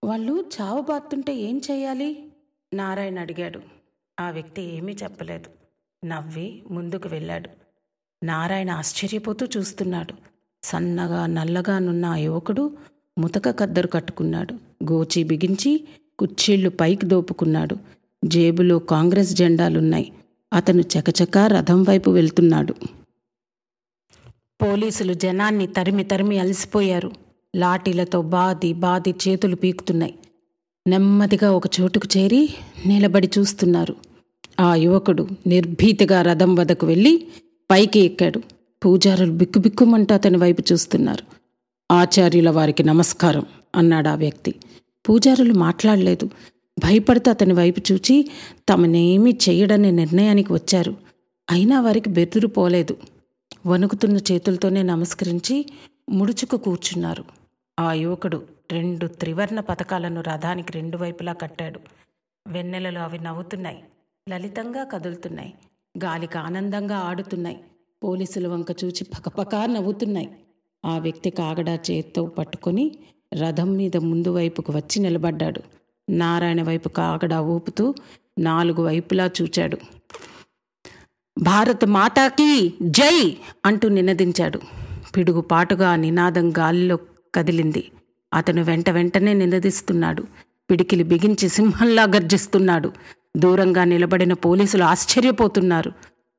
వాళ్ళు 0.04 0.44
చావబాతుంటే 0.60 1.34
ఏం 1.34 1.60
చేయాలి? 1.70 2.32
నారాయణ 2.74 3.20
అడిగాడు. 3.20 3.79
ఆ 4.20 4.30
వ్యక్తి 4.30 4.76
ఏమీ 4.76 4.92
చెప్పలేదు. 4.92 5.50
నవ్వి 6.06 6.62
ముందుకు 6.70 7.08
వెళ్ళాడు. 7.08 7.48
నారాయణ 8.24 8.70
ఆశ్చర్యపోతూ 8.70 9.46
చూస్తున్నాడు. 9.56 10.14
సన్నగా 10.62 11.26
నల్లగా 11.26 11.78
నున్న 11.78 12.06
ఆ 12.06 12.16
యువకుడు 12.16 12.76
ముతక 13.18 13.50
కద్దరు 13.50 13.86
కట్టుకున్నాడు. 13.86 14.54
గోచి 14.92 15.24
బిగించి 15.24 15.88
కుర్చీళ్ళు 16.18 16.70
పైకి 16.70 17.06
దోపుకున్నాడు. 17.06 17.76
జేబులో 18.24 18.78
కాంగ్రెస్ 18.78 19.34
జెండాలున్నాయి. 19.34 20.12
అతను 20.52 20.80
చకచక 20.80 21.38
రథం 21.38 21.82
వైపు 21.82 22.10
వెళ్తున్నాడు. 22.10 22.74
పోలీసులు 24.62 25.14
జనాన్ని 25.14 25.66
తరిమి 25.66 26.04
తరిమి 26.04 26.38
అలసిపోయారు. 26.38 27.12
లాఠీలతో 27.56 28.22
బాది 28.22 28.72
బాది 28.72 29.10
చేతులు 29.10 29.56
పీకుతున్నాయి. 29.56 30.18
నెమ్మదిగా 30.86 31.52
ఒక 31.52 31.80
చోటుకు 31.80 32.08
చేరి 32.16 32.54
నిలబడి 32.86 33.30
చూస్తున్నారు. 33.38 34.09
ఆ 34.60 34.74
యువకుడు 34.74 35.28
నిర్భీతిగా 35.46 36.22
రథం 36.22 36.54
వద్దకు 36.54 36.86
వెళ్ళి 36.86 37.28
పైకి 37.70 38.00
ఎక్కాడు. 38.00 38.40
పూజారులు 38.84 39.32
బిక్కుబిక్కుమంటూ 39.32 40.14
అతని 40.14 40.38
వైపు 40.38 40.62
చూస్తున్నారు. 40.72 41.24
ఆచార్యుల 41.92 42.50
వారికి 42.50 42.82
నమస్కారం 42.82 43.46
అన్నాడు 43.74 44.08
ఆ 44.08 44.14
వ్యక్తి. 44.14 44.54
పూజారులు 45.08 45.54
మాట్లాడలేదు. 45.54 46.26
భయపడుతూ 46.78 47.30
అతని 47.30 47.52
వైపు 47.52 47.92
చూచి 47.92 48.30
తమనేమీ 48.68 49.38
చేయడనే 49.48 49.90
నిర్ణయానికి 49.90 50.52
వచ్చారు. 50.52 50.96
అయినా 51.50 51.80
వారికి 51.80 52.10
బెదురు 52.10 52.46
పోలేదు. 52.46 52.96
వణుకుతున్న 53.66 54.16
చేతులతోనే 54.16 54.82
నమస్కరించి 54.82 55.66
ముడుచుకు 56.10 56.56
కూర్చున్నారు. 56.56 57.24
ఆ 57.80 57.92
యువకుడు 57.92 58.42
రెండు 58.72 59.06
త్రివర్ణ 59.06 59.60
పథకాలను 59.60 60.20
రథానికి 60.20 60.72
రెండు 60.72 60.96
వైపులా 60.96 61.32
కట్టాడు. 61.32 61.80
వెన్నెలలో 62.46 63.00
అవి 63.00 63.18
నవ్వుతున్నాయి. 63.18 63.78
లలితంగా 64.28 64.84
కదులుతున్నాయి. 64.84 65.52
గాలికి 66.04 66.38
ఆనందంగా 66.38 66.96
ఆడుతున్నాయి. 66.98 67.58
పోలీసుల 68.02 68.46
వంక 68.46 68.70
చూచి 68.84 69.04
పకపకా 69.04 69.66
నవ్వుతున్నాయి. 69.66 70.28
ఆ 70.84 70.98
వ్యక్తి 70.98 71.30
కాగడా 71.30 71.78
చేత్తో 71.90 72.26
పట్టుకొని 72.26 72.84
రథం 73.34 73.72
మీద 73.72 73.96
ముందు 73.96 74.30
వైపుకు 74.30 74.72
వచ్చి 74.72 75.02
నిలబడ్డాడు. 75.02 75.60
నారాయణ 76.10 76.62
వైపు 76.62 76.88
కాగడా 76.88 77.40
ఊపుతూ 77.40 77.94
నాలుగు 78.38 78.82
వైపులా 78.82 79.30
చూచాడు. 79.42 79.78
భారత్ 81.38 81.86
మాతాకి 81.86 82.48
జై! 82.82 83.36
అంటూ 83.66 83.88
నినదించాడు. 83.88 84.60
పిడుగుపాటుగా 85.16 85.96
నినాదం 85.96 86.50
గాలిలో 86.58 86.96
కదిలింది. 87.34 87.82
అతను 88.32 88.62
వెంట 88.62 88.90
వెంటనే 88.90 89.32
నినదిస్తున్నాడు. 89.34 90.22
పిడికిలి 90.70 91.02
బిగించి 91.04 91.48
సింహంలా 91.48 92.04
గర్జిస్తున్నాడు. 92.04 92.90
దూరంగా 93.36 93.84
నిలబడిన 93.84 94.32
పోలీసులు 94.32 94.84
ఆశ్చర్యపోతున్నారు. 94.84 95.92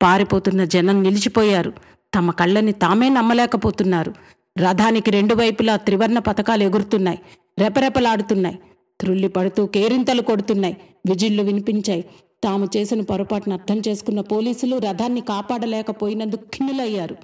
పారిపోతున్న 0.04 0.64
జనం 0.64 1.04
నిలిచిపోయారు. 1.04 1.74
తమ 2.16 2.32
కళ్ళని 2.32 2.72
తామే 2.72 3.10
నమ్మలేకపోతున్నారు. 3.10 4.14
రథానికి 4.60 5.12
రెండు 5.12 5.36
వైపులా 5.36 5.76
త్రివర్ణ 5.76 6.20
పథకాలు 6.20 6.64
ఎగురుతున్నాయి. 6.64 7.20
రెపరెపలాడుతున్నాయి. 7.60 8.60
త్రుళ్ళి 9.00 9.28
పడుతూ 9.28 9.66
కేరింతలు 9.66 10.22
కొడుతున్నాయి. 10.22 10.78
విజిల్లు 11.10 11.44
వినిపించాయి. 11.44 12.06
తాము 12.44 12.70
చేసిన 12.78 13.02
పొరపాటును 13.02 13.56
అర్థం 13.56 13.82
చేసుకున్న 13.88 14.22
పోలీసులు 14.22 14.78
రథాన్ని 14.78 15.22
కాపాడలేకపోయినందుకు 15.22 16.44
ఖిన్నులయ్యారు. 16.44 17.16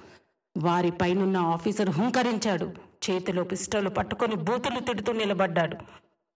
వారి 0.58 0.90
పైనున్న 0.90 1.36
ఆఫీసర్ 1.36 1.90
హుంకరించాడు. 1.90 2.70
చేతిలో 3.10 3.44
పిస్టోలు 3.44 3.88
పట్టుకొని 3.88 4.34
బూతులు 4.34 4.80
తిడుతూ 4.80 5.12
నిలబడ్డాడు. 5.12 5.76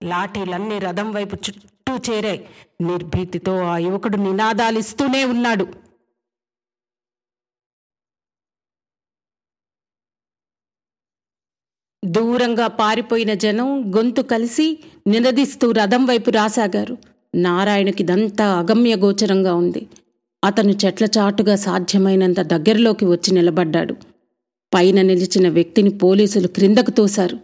లాఠీలన్నీ 0.04 0.78
రథం 0.78 1.12
వైపు 1.12 1.36
చుట్టూ 1.36 1.68
చేరాయి. 1.96 2.48
నిర్భీతితో 2.80 3.58
ఆ 3.58 3.78
యువకుడు 3.78 4.16
నినాదాలిస్తూనే 4.16 5.24
ఉన్నాడు. 5.24 5.66
దూరంగా 12.04 12.66
పారిపోయిన 12.66 13.34
జనం 13.34 13.96
గొంతు 13.96 14.22
కలిసి 14.22 14.78
నినదిస్తూ 15.06 15.70
రథం 15.70 16.06
వైపు 16.06 16.30
రాసాగారు. 16.30 16.98
నారాయణకిదంతా 17.34 18.58
అగమ్య 18.58 18.96
గోచరంగా 18.96 19.54
ఉంది. 19.54 19.88
అతను 20.44 20.70
చెట్ల 20.70 21.04
చాటుగా 21.04 21.56
సాధ్యమైనంత 21.56 22.40
దగ్గరలోకి 22.40 23.04
వచ్చి 23.04 23.34
నిలబడ్డాడు. 23.34 23.96
పైన 24.74 25.02
నిలిచిన 25.02 25.48
వ్యక్తిని 25.48 25.90
పోలీసులు 25.90 26.48
క్రిందకు 26.48 26.90
తోశారు. 26.90 27.38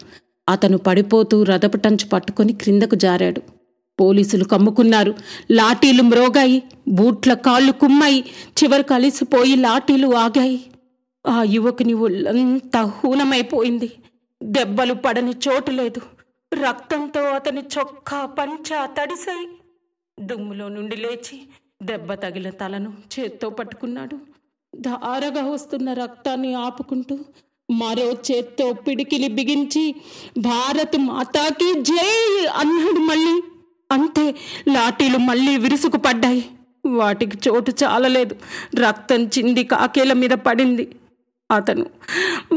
అతను 0.48 0.78
పడిపోతూ 0.78 1.42
రథపటంచు 1.42 2.08
పట్టుకొని 2.08 2.52
క్రిందకు 2.52 2.94
జారాడు. 2.94 3.57
పోలీసులు 4.00 4.44
కమ్ముకున్నారు. 4.44 5.12
లాఠీలు 5.50 6.02
మ్రోగాయి 6.02 6.58
బూట్ల 6.88 7.34
కాళ్ళు 7.46 7.72
కుమ్మాయి 7.72 8.20
చివరి 8.58 8.82
కలిసిపోయి 8.82 9.56
లాఠీలు 9.56 10.16
ఆగాయి. 10.16 10.58
ఆ 11.24 11.42
యువకుని 11.46 11.94
ఒళ్ళంతా 11.94 12.82
హూనమైపోయింది. 12.96 13.88
దెబ్బలు 14.42 14.94
పడని 14.94 15.34
చోటు 15.44 15.70
లేదు. 15.70 16.00
రక్తంతో 16.52 17.22
అతని 17.28 17.62
చొక్కా 17.74 18.26
పంచా 18.26 18.86
తడిసాయి 18.86 19.48
దుమ్ములో 20.18 20.68
నుండి 20.68 20.96
లేచి 20.96 21.36
దెబ్బ 21.82 22.14
తగిలిన 22.14 22.50
తలను 22.50 22.90
చేత్తో 23.12 23.50
పట్టుకున్నాడు. 23.50 24.16
ధారగా 24.72 25.42
వస్తున్న 25.46 25.92
రక్తాన్ని 25.92 26.54
ఆపుకుంటూ 26.54 27.14
మరో 27.68 28.12
చేత్తో 28.28 28.72
పిడికిలి 28.72 29.28
బిగించి 29.28 29.84
భారత్ 30.38 30.96
మాతాకి 31.00 31.80
జై! 31.80 32.08
అన్నాడు 32.56 33.00
మళ్ళీ. 33.00 33.34
అంతే 33.90 34.34
లాఠీలు 34.68 35.18
మళ్ళీ 35.18 35.56
విరుసుకు 35.56 35.96
పడ్డాయి 35.96 36.50
వాటికి 36.86 37.38
చోటు 37.48 37.72
చాలలేదు. 37.84 38.36
రక్తం 38.76 39.24
చింది 39.24 39.64
కాకేల 39.64 40.12
మీద 40.12 40.30
పడింది. 40.30 40.96
అతను 41.50 41.86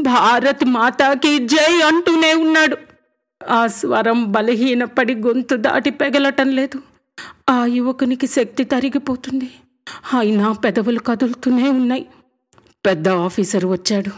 భారత్ 0.02 0.64
మాతాకి 0.64 1.38
జై 1.38 1.82
అంటూనే 1.82 2.34
ఉన్నాడు. 2.34 2.76
ఆ 3.50 3.66
స్వరం 3.66 4.32
బలహీనపడి 4.32 5.14
గొంతు 5.14 5.54
దాటి 5.54 5.90
పెగలటం 5.90 6.48
లేదు. 6.48 6.82
ఆ 7.50 7.64
యువకునికి 7.64 8.26
శక్తి 8.26 8.64
తరిగిపోతుంది. 8.64 9.50
అయినా 10.14 10.52
పెదవులు 10.52 10.98
కదులుతూనే 10.98 11.68
ఉన్నాయి. 11.68 12.06
పెద్ద 12.86 13.08
ఆఫీసర్ 13.08 13.66
వచ్చాడు. 13.66 14.10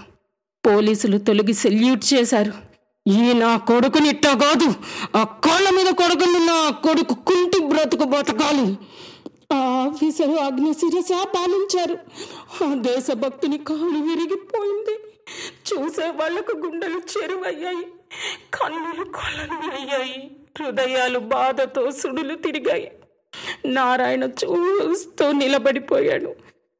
పోలీసులు 0.66 1.18
తొలగి 1.18 1.54
సెల్యూట్ 1.54 2.14
చేశారు. 2.14 2.52
ఈ 3.08 3.32
నా 3.32 3.56
కొడుకుని 3.56 4.08
ఇట్టా 4.08 4.32
కాదు 4.34 4.74
ఆ 5.18 5.22
కోళ్ళ 5.22 5.70
మీద 5.70 5.86
కొడుకుని 5.86 6.46
నా 6.46 6.70
కొడుకు 6.70 7.14
కుంటి 7.14 7.58
బ్రతుకు 7.64 8.04
బతకాలి. 8.04 8.78
ఆ 9.52 9.56
ఆఫీసరు 9.56 10.36
అగ్నిశిరస 10.44 11.08
పాలించారు. 11.26 11.98
ఆ 12.64 12.74
దేశభక్తుని 12.74 13.58
కాలు 13.58 13.98
విరిగిపోయింది. 14.08 14.94
చూసే 15.68 16.06
వాళ్ళకు 16.20 16.56
గుండెలు 16.56 17.00
చెరువయ్యాయి 17.14 17.84
కన్నులు 18.54 19.04
కొలను 19.04 19.58
అయ్యాయి 19.70 20.30
హృదయాలు 20.60 21.18
బాధతో 21.18 21.90
సుడులు 21.90 22.34
తిరిగాయి. 22.34 22.90
నారాయణ 23.66 24.24
చూస్తూ 24.24 25.32
నిలబడిపోయాడు. 25.32 26.30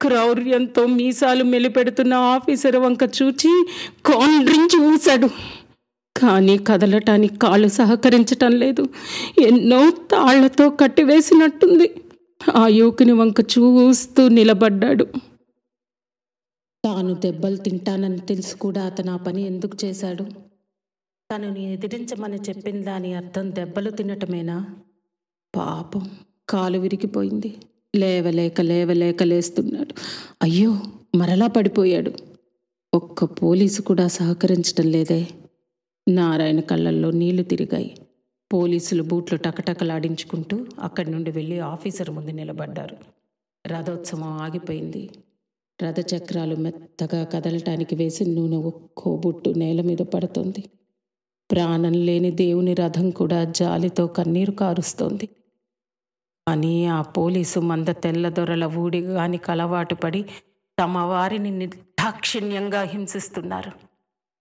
క్రౌర్యంతో 0.01 0.87
మీసాలు 0.87 1.45
మెలిపెడుతున్న 1.45 2.15
ఆఫీసర్ 2.15 2.77
వంక 2.77 3.03
చూచి 3.23 3.53
కాండ్రించి 4.07 4.79
ఊశాడు. 4.87 5.29
కానీ 6.17 6.59
కదలటానికి 6.59 7.39
కాళ్ళు 7.39 7.69
సహకరించటం 7.69 8.53
లేదు. 8.53 8.89
ఎన్నో 9.43 9.91
తాళ్ళతో 9.91 10.71
కట్టివేసినట్టుంది. 10.71 11.95
ఆ 12.55 12.67
యువకుని 12.67 13.13
వంక 13.13 13.41
చూస్తూ 13.41 14.29
నిలబడ్డాడు. 14.29 15.07
తాను 16.85 17.15
దెబ్బలు 17.15 17.57
తింటానని 17.57 18.19
తెలిసి 18.19 18.57
కూడా 18.57 18.85
అతను 18.85 19.13
ఆ 19.13 19.17
పని 19.17 19.43
ఎందుకు 19.43 19.77
చేశాడు? 19.85 20.25
తనని 21.33 21.73
ఎదిరించమని 21.73 22.37
చెప్పిన 22.37 22.83
దాని 22.83 23.15
అర్థం 23.15 23.51
దెబ్బలు 23.55 23.91
తినటమేనా? 23.91 24.67
పాపం 25.57 26.11
కాలు 26.49 26.79
విరిగిపోయింది. 26.79 27.57
లేవలేక 27.97 28.61
లేవలేక 28.61 29.23
లేస్తున్నాడు. 29.23 29.95
అయ్యో 30.43 30.81
మరలా 31.15 31.47
పడిపోయాడు. 31.47 32.13
ఒక్క 32.95 33.25
పోలీసు 33.25 33.83
కూడా 33.83 34.09
సహకరించటం 34.09 34.91
లేదే. 34.91 35.27
నారాయణ 36.09 36.61
కళ్ళల్లో 36.61 37.11
నీళ్ళు 37.11 37.43
తిరిగాయి. 37.43 37.97
పోలీసులు 38.53 39.03
బూట్లు 39.03 39.39
టకటకలాడించుకుంటూ 39.39 40.67
అక్కడి 40.81 41.11
నుండి 41.11 41.31
వెళ్ళి 41.31 41.61
ఆఫీసర్ 41.61 42.11
ముందు 42.11 42.31
నిలబడ్డారు. 42.31 42.97
రథోత్సవం 43.67 44.23
ఆగిపోయింది. 44.23 45.11
రథచక్రాలు 45.83 46.57
మెత్తగా 46.57 47.25
కదలటానికి 47.25 47.95
వేసి 47.95 48.25
నూనె 48.25 48.57
ఒక్కో 48.57 49.17
బుట్టు 49.17 49.51
నేల 49.51 49.81
మీద 49.81 49.99
పడుతుంది. 49.99 50.65
ప్రాణం 51.51 51.93
లేని 51.93 52.31
దేవుని 52.31 52.75
రథం 52.75 53.11
కూడా 53.11 53.45
జాలితో 53.45 54.07
కన్నీరు 54.07 54.53
కారుస్తోంది. 54.53 55.27
కానీ 56.49 56.87
ఆ 56.87 57.03
పోలీసు 57.03 57.61
మంద 57.61 57.89
తెల్లదొరల 57.89 58.65
ఊడిగానికి 58.65 59.51
అలవాటు 59.51 59.95
పడి 59.95 60.25
తమ 60.83 60.99
వారిని 60.99 61.51
నిర్దాక్షిణ్యంగా 61.51 62.83
హింసిస్తున్నారు. 62.83 63.94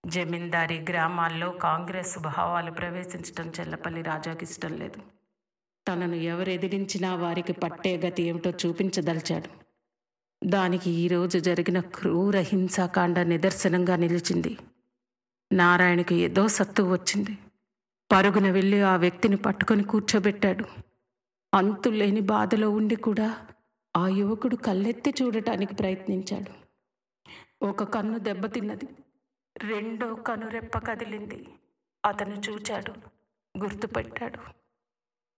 జమీందారీ 0.06 0.78
గ్రామాల్లో 0.78 1.50
కాంగ్రెస్ 1.50 2.18
భావాలు 2.18 2.70
ప్రవేశించడం 2.70 3.52
చెల్లపల్లి 3.60 4.02
రాజాకి 4.02 4.44
ఇష్టం 4.44 4.78
లేదు. 4.78 5.00
తనను 5.88 6.14
ఎవరు 6.14 6.50
ఎదిరించినా 6.50 7.14
వారికి 7.14 7.52
పట్టే 7.52 7.96
గతి 7.96 8.22
ఏమిటో 8.22 8.50
చూపించదలిచాడు. 8.50 9.48
దానికి 10.46 10.90
ఈరోజు 10.90 11.38
జరిగిన 11.38 11.80
క్రూర 11.80 12.36
హింసాకాండ 12.36 13.18
నిదర్శనంగా 13.18 13.96
నిలిచింది. 13.96 14.58
నారాయణకి 15.52 16.14
ఏదో 16.14 16.48
సత్తు 16.48 16.82
వచ్చింది. 16.82 17.38
పరుగున 18.12 18.50
వెళ్ళి 18.50 18.82
ఆ 18.82 18.96
వ్యక్తిని 18.96 19.36
పట్టుకొని 19.36 19.82
కూర్చోబెట్టాడు. 19.82 20.64
అంతులేని 21.54 22.20
బాధలో 22.20 22.70
ఉండి 22.70 22.96
కూడా 22.96 23.36
ఆ 23.96 24.08
యువకుడు 24.08 24.56
కళ్ళెత్తి 24.56 25.14
చూడటానికి 25.22 25.74
ప్రయత్నించాడు. 25.74 26.64
ఒక 27.64 27.82
కన్ను 27.82 28.18
దెబ్బతిన్నది. 28.18 28.88
రెండో 29.56 30.14
కనురెప్ప 30.14 30.78
కదిలింది. 30.78 31.46
అతను 32.04 32.34
చూచాడు 32.34 32.92
గుర్తుపెట్టాడు. 33.58 34.38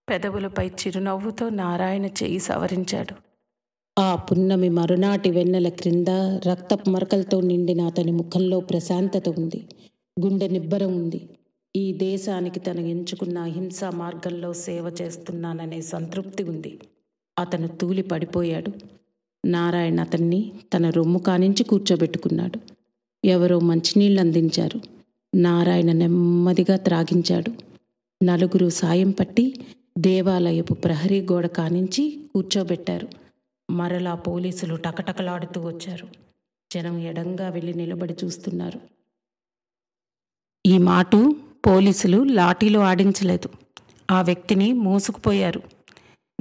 పెదవులపై 0.09 0.69
చిరునవ్వుతో 0.69 1.49
నారాయణ 1.49 2.07
చేయి 2.07 2.39
సవరించాడు. 2.39 3.15
ఆ 4.01 4.17
పున్నమి 4.17 4.69
మరునాటి 4.69 5.31
వెన్నెల 5.31 5.69
క్రింద 5.69 6.09
రక్తపు 6.49 6.91
మరకలతో 6.91 7.41
నిండిన 7.41 7.81
అతని 7.81 8.13
ముఖంలో 8.13 8.61
ప్రశాంతత 8.61 9.29
ఉంది 9.29 9.69
గుండె 10.21 10.49
నిబ్బరం 10.49 10.97
ఉంది. 10.97 11.29
ఈ 11.77 11.93
దేశానికి 11.93 12.61
తను 12.61 12.81
ఎంచుకున్న 12.81 13.39
అహింసా 13.39 13.91
మార్గంలో 13.91 14.53
సేవ 14.53 14.97
చేస్తున్నాననే 15.03 15.81
సంతృప్తి 15.81 16.43
ఉంది. 16.45 16.79
అతను 17.39 17.69
తూలి 17.69 18.03
పడిపోయాడు 18.03 18.73
నారాయణ 19.45 20.01
అతన్ని 20.01 20.53
తన 20.75 20.91
రొమ్ము 20.91 21.19
కానించి 21.19 21.65
కూర్చోబెట్టుకున్నాడు. 21.65 22.76
ఎవరో 23.25 23.61
మంచినీళ్ళు 23.61 24.21
అందించారు. 24.21 24.81
నారాయణ 25.35 25.93
నెమ్మదిగా 25.93 26.77
త్రాగించాడు. 26.77 27.53
నలుగురు 28.25 28.69
సాయం 28.69 29.11
పట్టి 29.11 29.67
దేవాలయపు 29.99 30.75
ప్రహరీ 30.75 31.21
గోడ 31.21 31.47
కానించి 31.47 32.29
కూర్చోబెట్టారు. 32.35 33.09
మరలా 33.71 34.15
పోలీసులు 34.15 34.77
టకటకలాడుతూ 34.77 35.61
వచ్చారు. 35.61 36.09
జనం 36.73 36.99
ఎడంగా 36.99 37.49
వెళ్ళి 37.49 37.75
నిలబడి 37.75 38.15
చూస్తున్నారు. 38.25 38.81
ఈ 40.67 40.79
మాటు 40.79 41.37
పోలీసులు 41.67 42.23
లాఠీలు 42.23 42.79
ఆడించలేదు. 42.79 43.49
ఆ 44.11 44.23
వ్యక్తిని 44.23 44.73
మోసుకుపోయారు. 44.73 45.63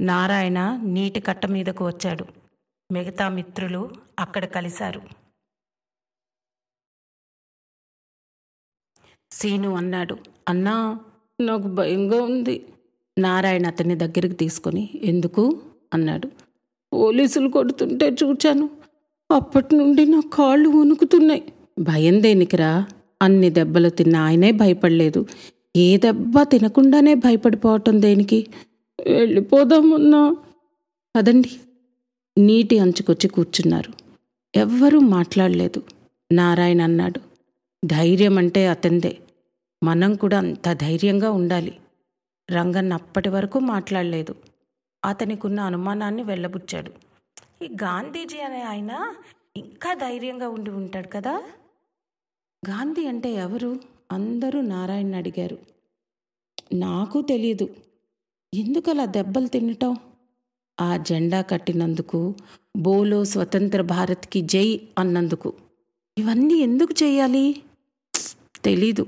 నారాయణ 0.00 0.80
నీటి 0.82 1.20
కట్ట 1.20 1.46
మీదకు 1.46 1.86
వచ్చాడు. 1.86 2.24
మిగతా 2.92 3.28
మిత్రులు 3.28 3.90
అక్కడ 4.18 4.44
కలిశారు. 4.44 5.00
సీను 9.36 9.74
అన్నాడు. 9.74 10.16
అన్నా 10.48 11.00
నాకు 11.40 11.62
భయంగా 11.62 12.22
ఉంది. 12.22 12.62
నారాయణ 13.18 13.66
అతన్ని 13.66 13.94
దగ్గరికి 13.94 14.34
తీసుకొని 14.34 14.88
ఎందుకు? 15.02 15.58
అన్నాడు. 15.94 16.30
పోలీసులు 16.92 17.48
కొడుతుంటే 17.48 18.08
చూచాను. 18.08 18.70
అప్పటి 19.30 19.76
నుండి 19.76 20.06
నా 20.06 20.22
కాళ్ళు 20.32 20.68
వణుకుతున్నాయి. 20.68 21.52
భయం 21.78 22.22
దేనికిరా? 22.22 22.86
అన్ని 23.22 23.50
దెబ్బలు 23.50 23.88
తిన్న 23.88 24.16
ఆయనే 24.16 24.52
భయపడలేదు. 24.52 25.26
ఏ 25.76 25.96
దెబ్బ 25.96 26.42
తినకుండానే 26.42 27.14
భయపడిపోవటం 27.14 28.02
దేనికి? 28.02 28.46
వెళ్ళిపోదామన్నా 29.06 30.36
పదండి. 31.16 31.50
నీటి 32.38 32.78
అంచుకొచ్చి 32.78 33.28
కూర్చున్నారు. 33.28 33.92
ఎవ్వరూ 34.58 34.98
మాట్లాడలేదు. 34.98 35.82
నారాయణ 36.32 36.82
అన్నాడు. 36.82 37.20
ధైర్యం 37.86 38.38
అంటే 38.38 38.66
అతందే 38.66 39.18
మనం 39.86 40.14
కూడా 40.14 40.38
అంత 40.38 40.72
ధైర్యంగా 40.72 41.30
ఉండాలి. 41.30 41.78
రంగన్న 42.52 42.94
అప్పటి 42.94 43.28
వరకు 43.28 43.58
మాట్లాడలేదు. 43.58 44.34
అతనికున్న 45.04 45.60
అనుమానాన్ని 45.60 46.22
వెళ్ళబుచ్చాడు. 46.22 46.92
ఈ 47.64 47.68
గాంధీజీ 47.82 48.38
అనే 48.38 48.62
ఆయన 48.62 49.14
ఇంకా 49.56 49.94
ధైర్యంగా 49.94 50.48
ఉండి 50.48 50.70
ఉంటాడు 50.70 51.08
కదా? 51.08 51.42
గాంధీ 52.68 53.06
అంటే 53.06 53.32
ఎవరు? 53.32 53.80
అందరూ 54.12 54.60
నారాయణ 54.60 55.16
అడిగారు. 55.16 55.58
నాకు 56.74 57.22
తెలియదు 57.22 57.74
ఎందుకు 58.54 58.90
అలా 58.90 59.04
దెబ్బలు 59.06 59.46
తినటం? 59.46 59.96
ఆ 60.80 60.96
జెండా 60.96 61.40
కట్టినందుకు 61.42 62.34
బోలో 62.76 63.24
స్వతంత్ర 63.24 63.82
భారత్కి 63.82 64.40
జై 64.40 64.80
అన్నందుకు. 64.98 65.52
ఇవన్నీ 66.18 66.54
ఎందుకు 66.54 66.94
చేయాలి? 67.02 67.62
తెలీదు. 68.64 69.06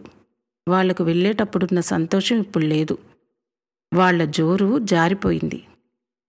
వాళ్ళకు 0.69 1.05
వెళ్ళేటప్పుడున్న 1.05 1.81
సంతోషం 1.81 2.37
ఇప్పుడు 2.37 2.65
లేదు. 2.65 2.99
వాళ్ళ 3.95 4.25
జోరు 4.25 4.79
జారిపోయింది. 4.79 5.65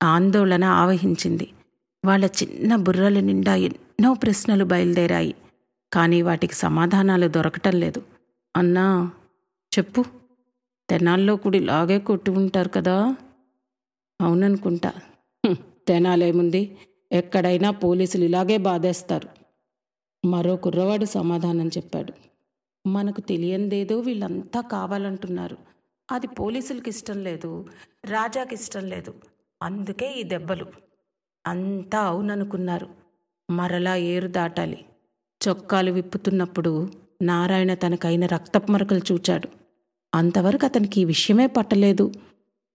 ఆందోళన 0.04 0.63
ఆవహించింది. 0.63 1.52
వాళ్ళ 2.06 2.25
చిన్న 2.25 2.75
బుర్రల 2.75 3.19
నిండా 3.19 3.56
ఎన్నో 3.56 4.13
ప్రశ్నలు 4.13 4.65
బయలుదేరాయి. 4.65 5.36
కానీ 5.93 6.21
వాటికి 6.21 6.54
సమాధానాలు 6.54 7.28
దొరకటం 7.28 7.80
లేదు. 7.80 8.04
అన్నా 8.56 9.12
చెప్పు. 9.80 10.06
తెనాల్లో 10.89 11.36
కూడా 11.36 11.58
ఇలాగే 11.58 11.99
కొట్టి 11.99 12.32
ఉంటారు 12.32 12.69
కదా? 12.69 13.15
అవుననుకుంటా. 14.21 14.93
తెనాలేముంది? 15.88 16.78
ఎక్కడైనా 17.12 17.71
పోలీసులు 17.71 18.23
ఇలాగే 18.23 18.58
బాధేస్తారు. 18.58 19.28
మరో 20.28 20.56
కుర్రవాడు 20.56 21.06
సమాధానం 21.06 21.67
చెప్పాడు. 21.67 22.29
మనకు 22.88 23.22
తెలియందేదో 23.22 24.00
వీళ్ళంతా 24.00 24.62
కావాలంటున్నారు. 24.62 25.58
అది 26.12 26.28
పోలీసులకి 26.28 26.89
ఇష్టం 26.89 27.24
లేదు 27.24 27.65
రాజాకి 28.06 28.56
ఇష్టం 28.56 28.89
లేదు. 28.89 29.13
అందుకే 29.63 30.15
ఈ 30.20 30.24
దెబ్బలు. 30.24 30.65
అంతా 31.48 32.00
అవుననుకున్నారు. 32.00 32.88
మరలా 33.52 33.96
ఏరు 33.96 34.28
దాటాలి. 34.28 34.86
చొక్కాలు 35.48 35.92
విప్పుతున్నప్పుడు 35.92 36.89
నారాయణ 37.22 37.74
తనకైన 37.74 38.26
రక్తపు 38.26 38.72
మరకలు 38.72 39.02
చూచాడు. 39.12 39.48
అంతవరకు 40.15 40.65
అతనికి 40.65 41.02
ఈ 41.02 41.06
విషయమే 41.06 41.48
పట్టలేదు. 41.48 42.12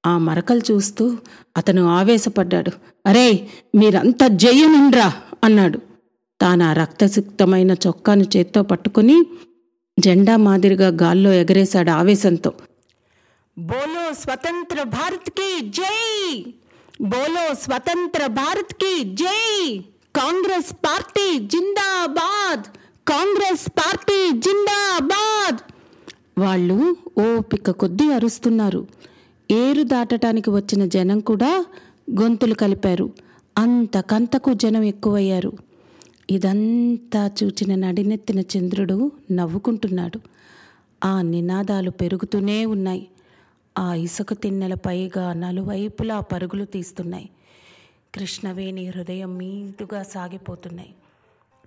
ఆ 0.06 0.18
మరకలు 0.18 0.60
చూస్తూ 0.70 1.16
అతను 1.56 1.84
ఆవేశపడ్డాడు. 1.86 2.70
అరే 3.06 3.48
మీరంతా 3.74 4.28
జయ్యనుండ్రా 4.28 5.12
అన్నాడు. 5.44 5.78
తాను 6.40 6.64
ఆ 6.64 6.72
రక్తసిక్తమైన 6.72 7.70
చొక్కాను 7.70 8.24
చేత్తో 8.36 8.62
పట్టుకుని 8.62 9.24
జెండా 9.98 10.36
మాదిరిగా 10.36 10.88
గాల్లో 11.00 11.32
ఎగరేశాడు 11.32 11.90
ఆవేశంతో. 11.90 12.50
బోలో 13.56 14.12
స్వతంత్ర 14.14 14.82
భారత్కి 14.92 15.48
జై! 15.70 15.98
బోలో 17.02 17.54
స్వతంత్ర 17.54 18.26
భారత్కి 18.38 18.92
జై! 19.14 19.44
కాంగ్రెస్ 20.14 20.72
పార్టీ 20.86 21.26
జిందాబాద్! 21.46 22.64
కాంగ్రెస్ 23.06 23.68
పార్టీ 23.78 24.18
జిందాబాద్! 24.38 25.60
వాళ్ళు 26.38 26.78
ఓపిక 27.26 27.70
కొద్దీ 27.72 28.12
అరుస్తున్నారు. 28.12 28.82
ఏరు 29.50 29.82
దాటటానికి 29.84 30.50
వచ్చిన 30.50 30.84
జనం 30.86 31.20
కూడా 31.22 31.52
గొంతులు 32.20 32.54
కలిపారు. 32.54 33.06
అంతకంతకు 33.56 34.52
జనం 34.54 34.82
ఎక్కువయ్యారు. 34.84 35.52
ఇదంతా 36.30 37.30
చూచిన 37.44 37.74
నడినెత్తిన 37.74 38.40
చంద్రుడు 38.40 39.12
నవ్వుకుంటున్నాడు. 39.32 40.20
ఆ 41.04 41.22
నినాదాలు 41.22 41.90
పెరుగుతూనే 41.90 42.66
ఉన్నాయి. 42.66 43.08
ఆ 43.78 43.94
ఇసుక 43.94 44.32
తిన్నెల 44.32 44.74
పైగా 44.74 45.32
నలువైపులా 45.32 46.20
పరుగులు 46.20 46.64
తీస్తున్నాయి. 46.64 47.30
కృష్ణవేణి 48.14 48.86
హృదయం 48.86 49.36
మీదుగా 49.36 50.02
సాగిపోతున్నాయి. 50.02 50.94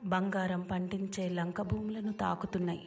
బంగారం 0.05 0.61
పండించే 0.61 1.29
లంక 1.29 1.61
భూములను 1.61 2.13
తాకుతున్నాయి. 2.13 2.81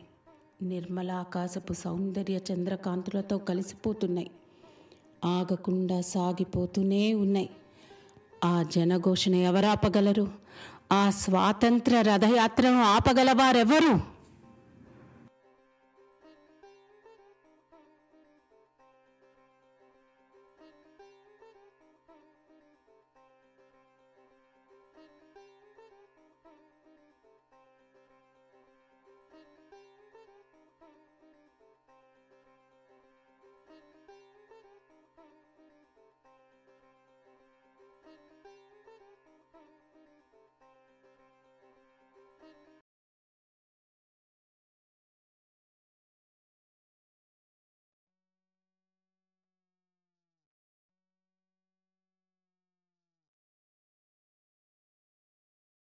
నిర్మల 0.63 1.11
ఆకాశపు 1.11 1.73
సౌందర్య 1.73 2.41
చంద్రకాంతులతో 2.53 3.39
కలిసిపోతున్నాయి. 3.39 4.31
ఆగకుండా 5.25 6.01
సాగిపోతూనే 6.01 7.15
ఉన్నాయి. 7.15 7.51
ఆ 8.45 8.65
జనఘోషణ 8.75 9.35
ఎవరాపగలరు 9.35 10.40
ఆ 10.93 11.11
స్వాతంత్ర 11.11 12.01
రథయాత్రను 12.01 12.83
ఆపగలవారెవరు? 12.83 14.20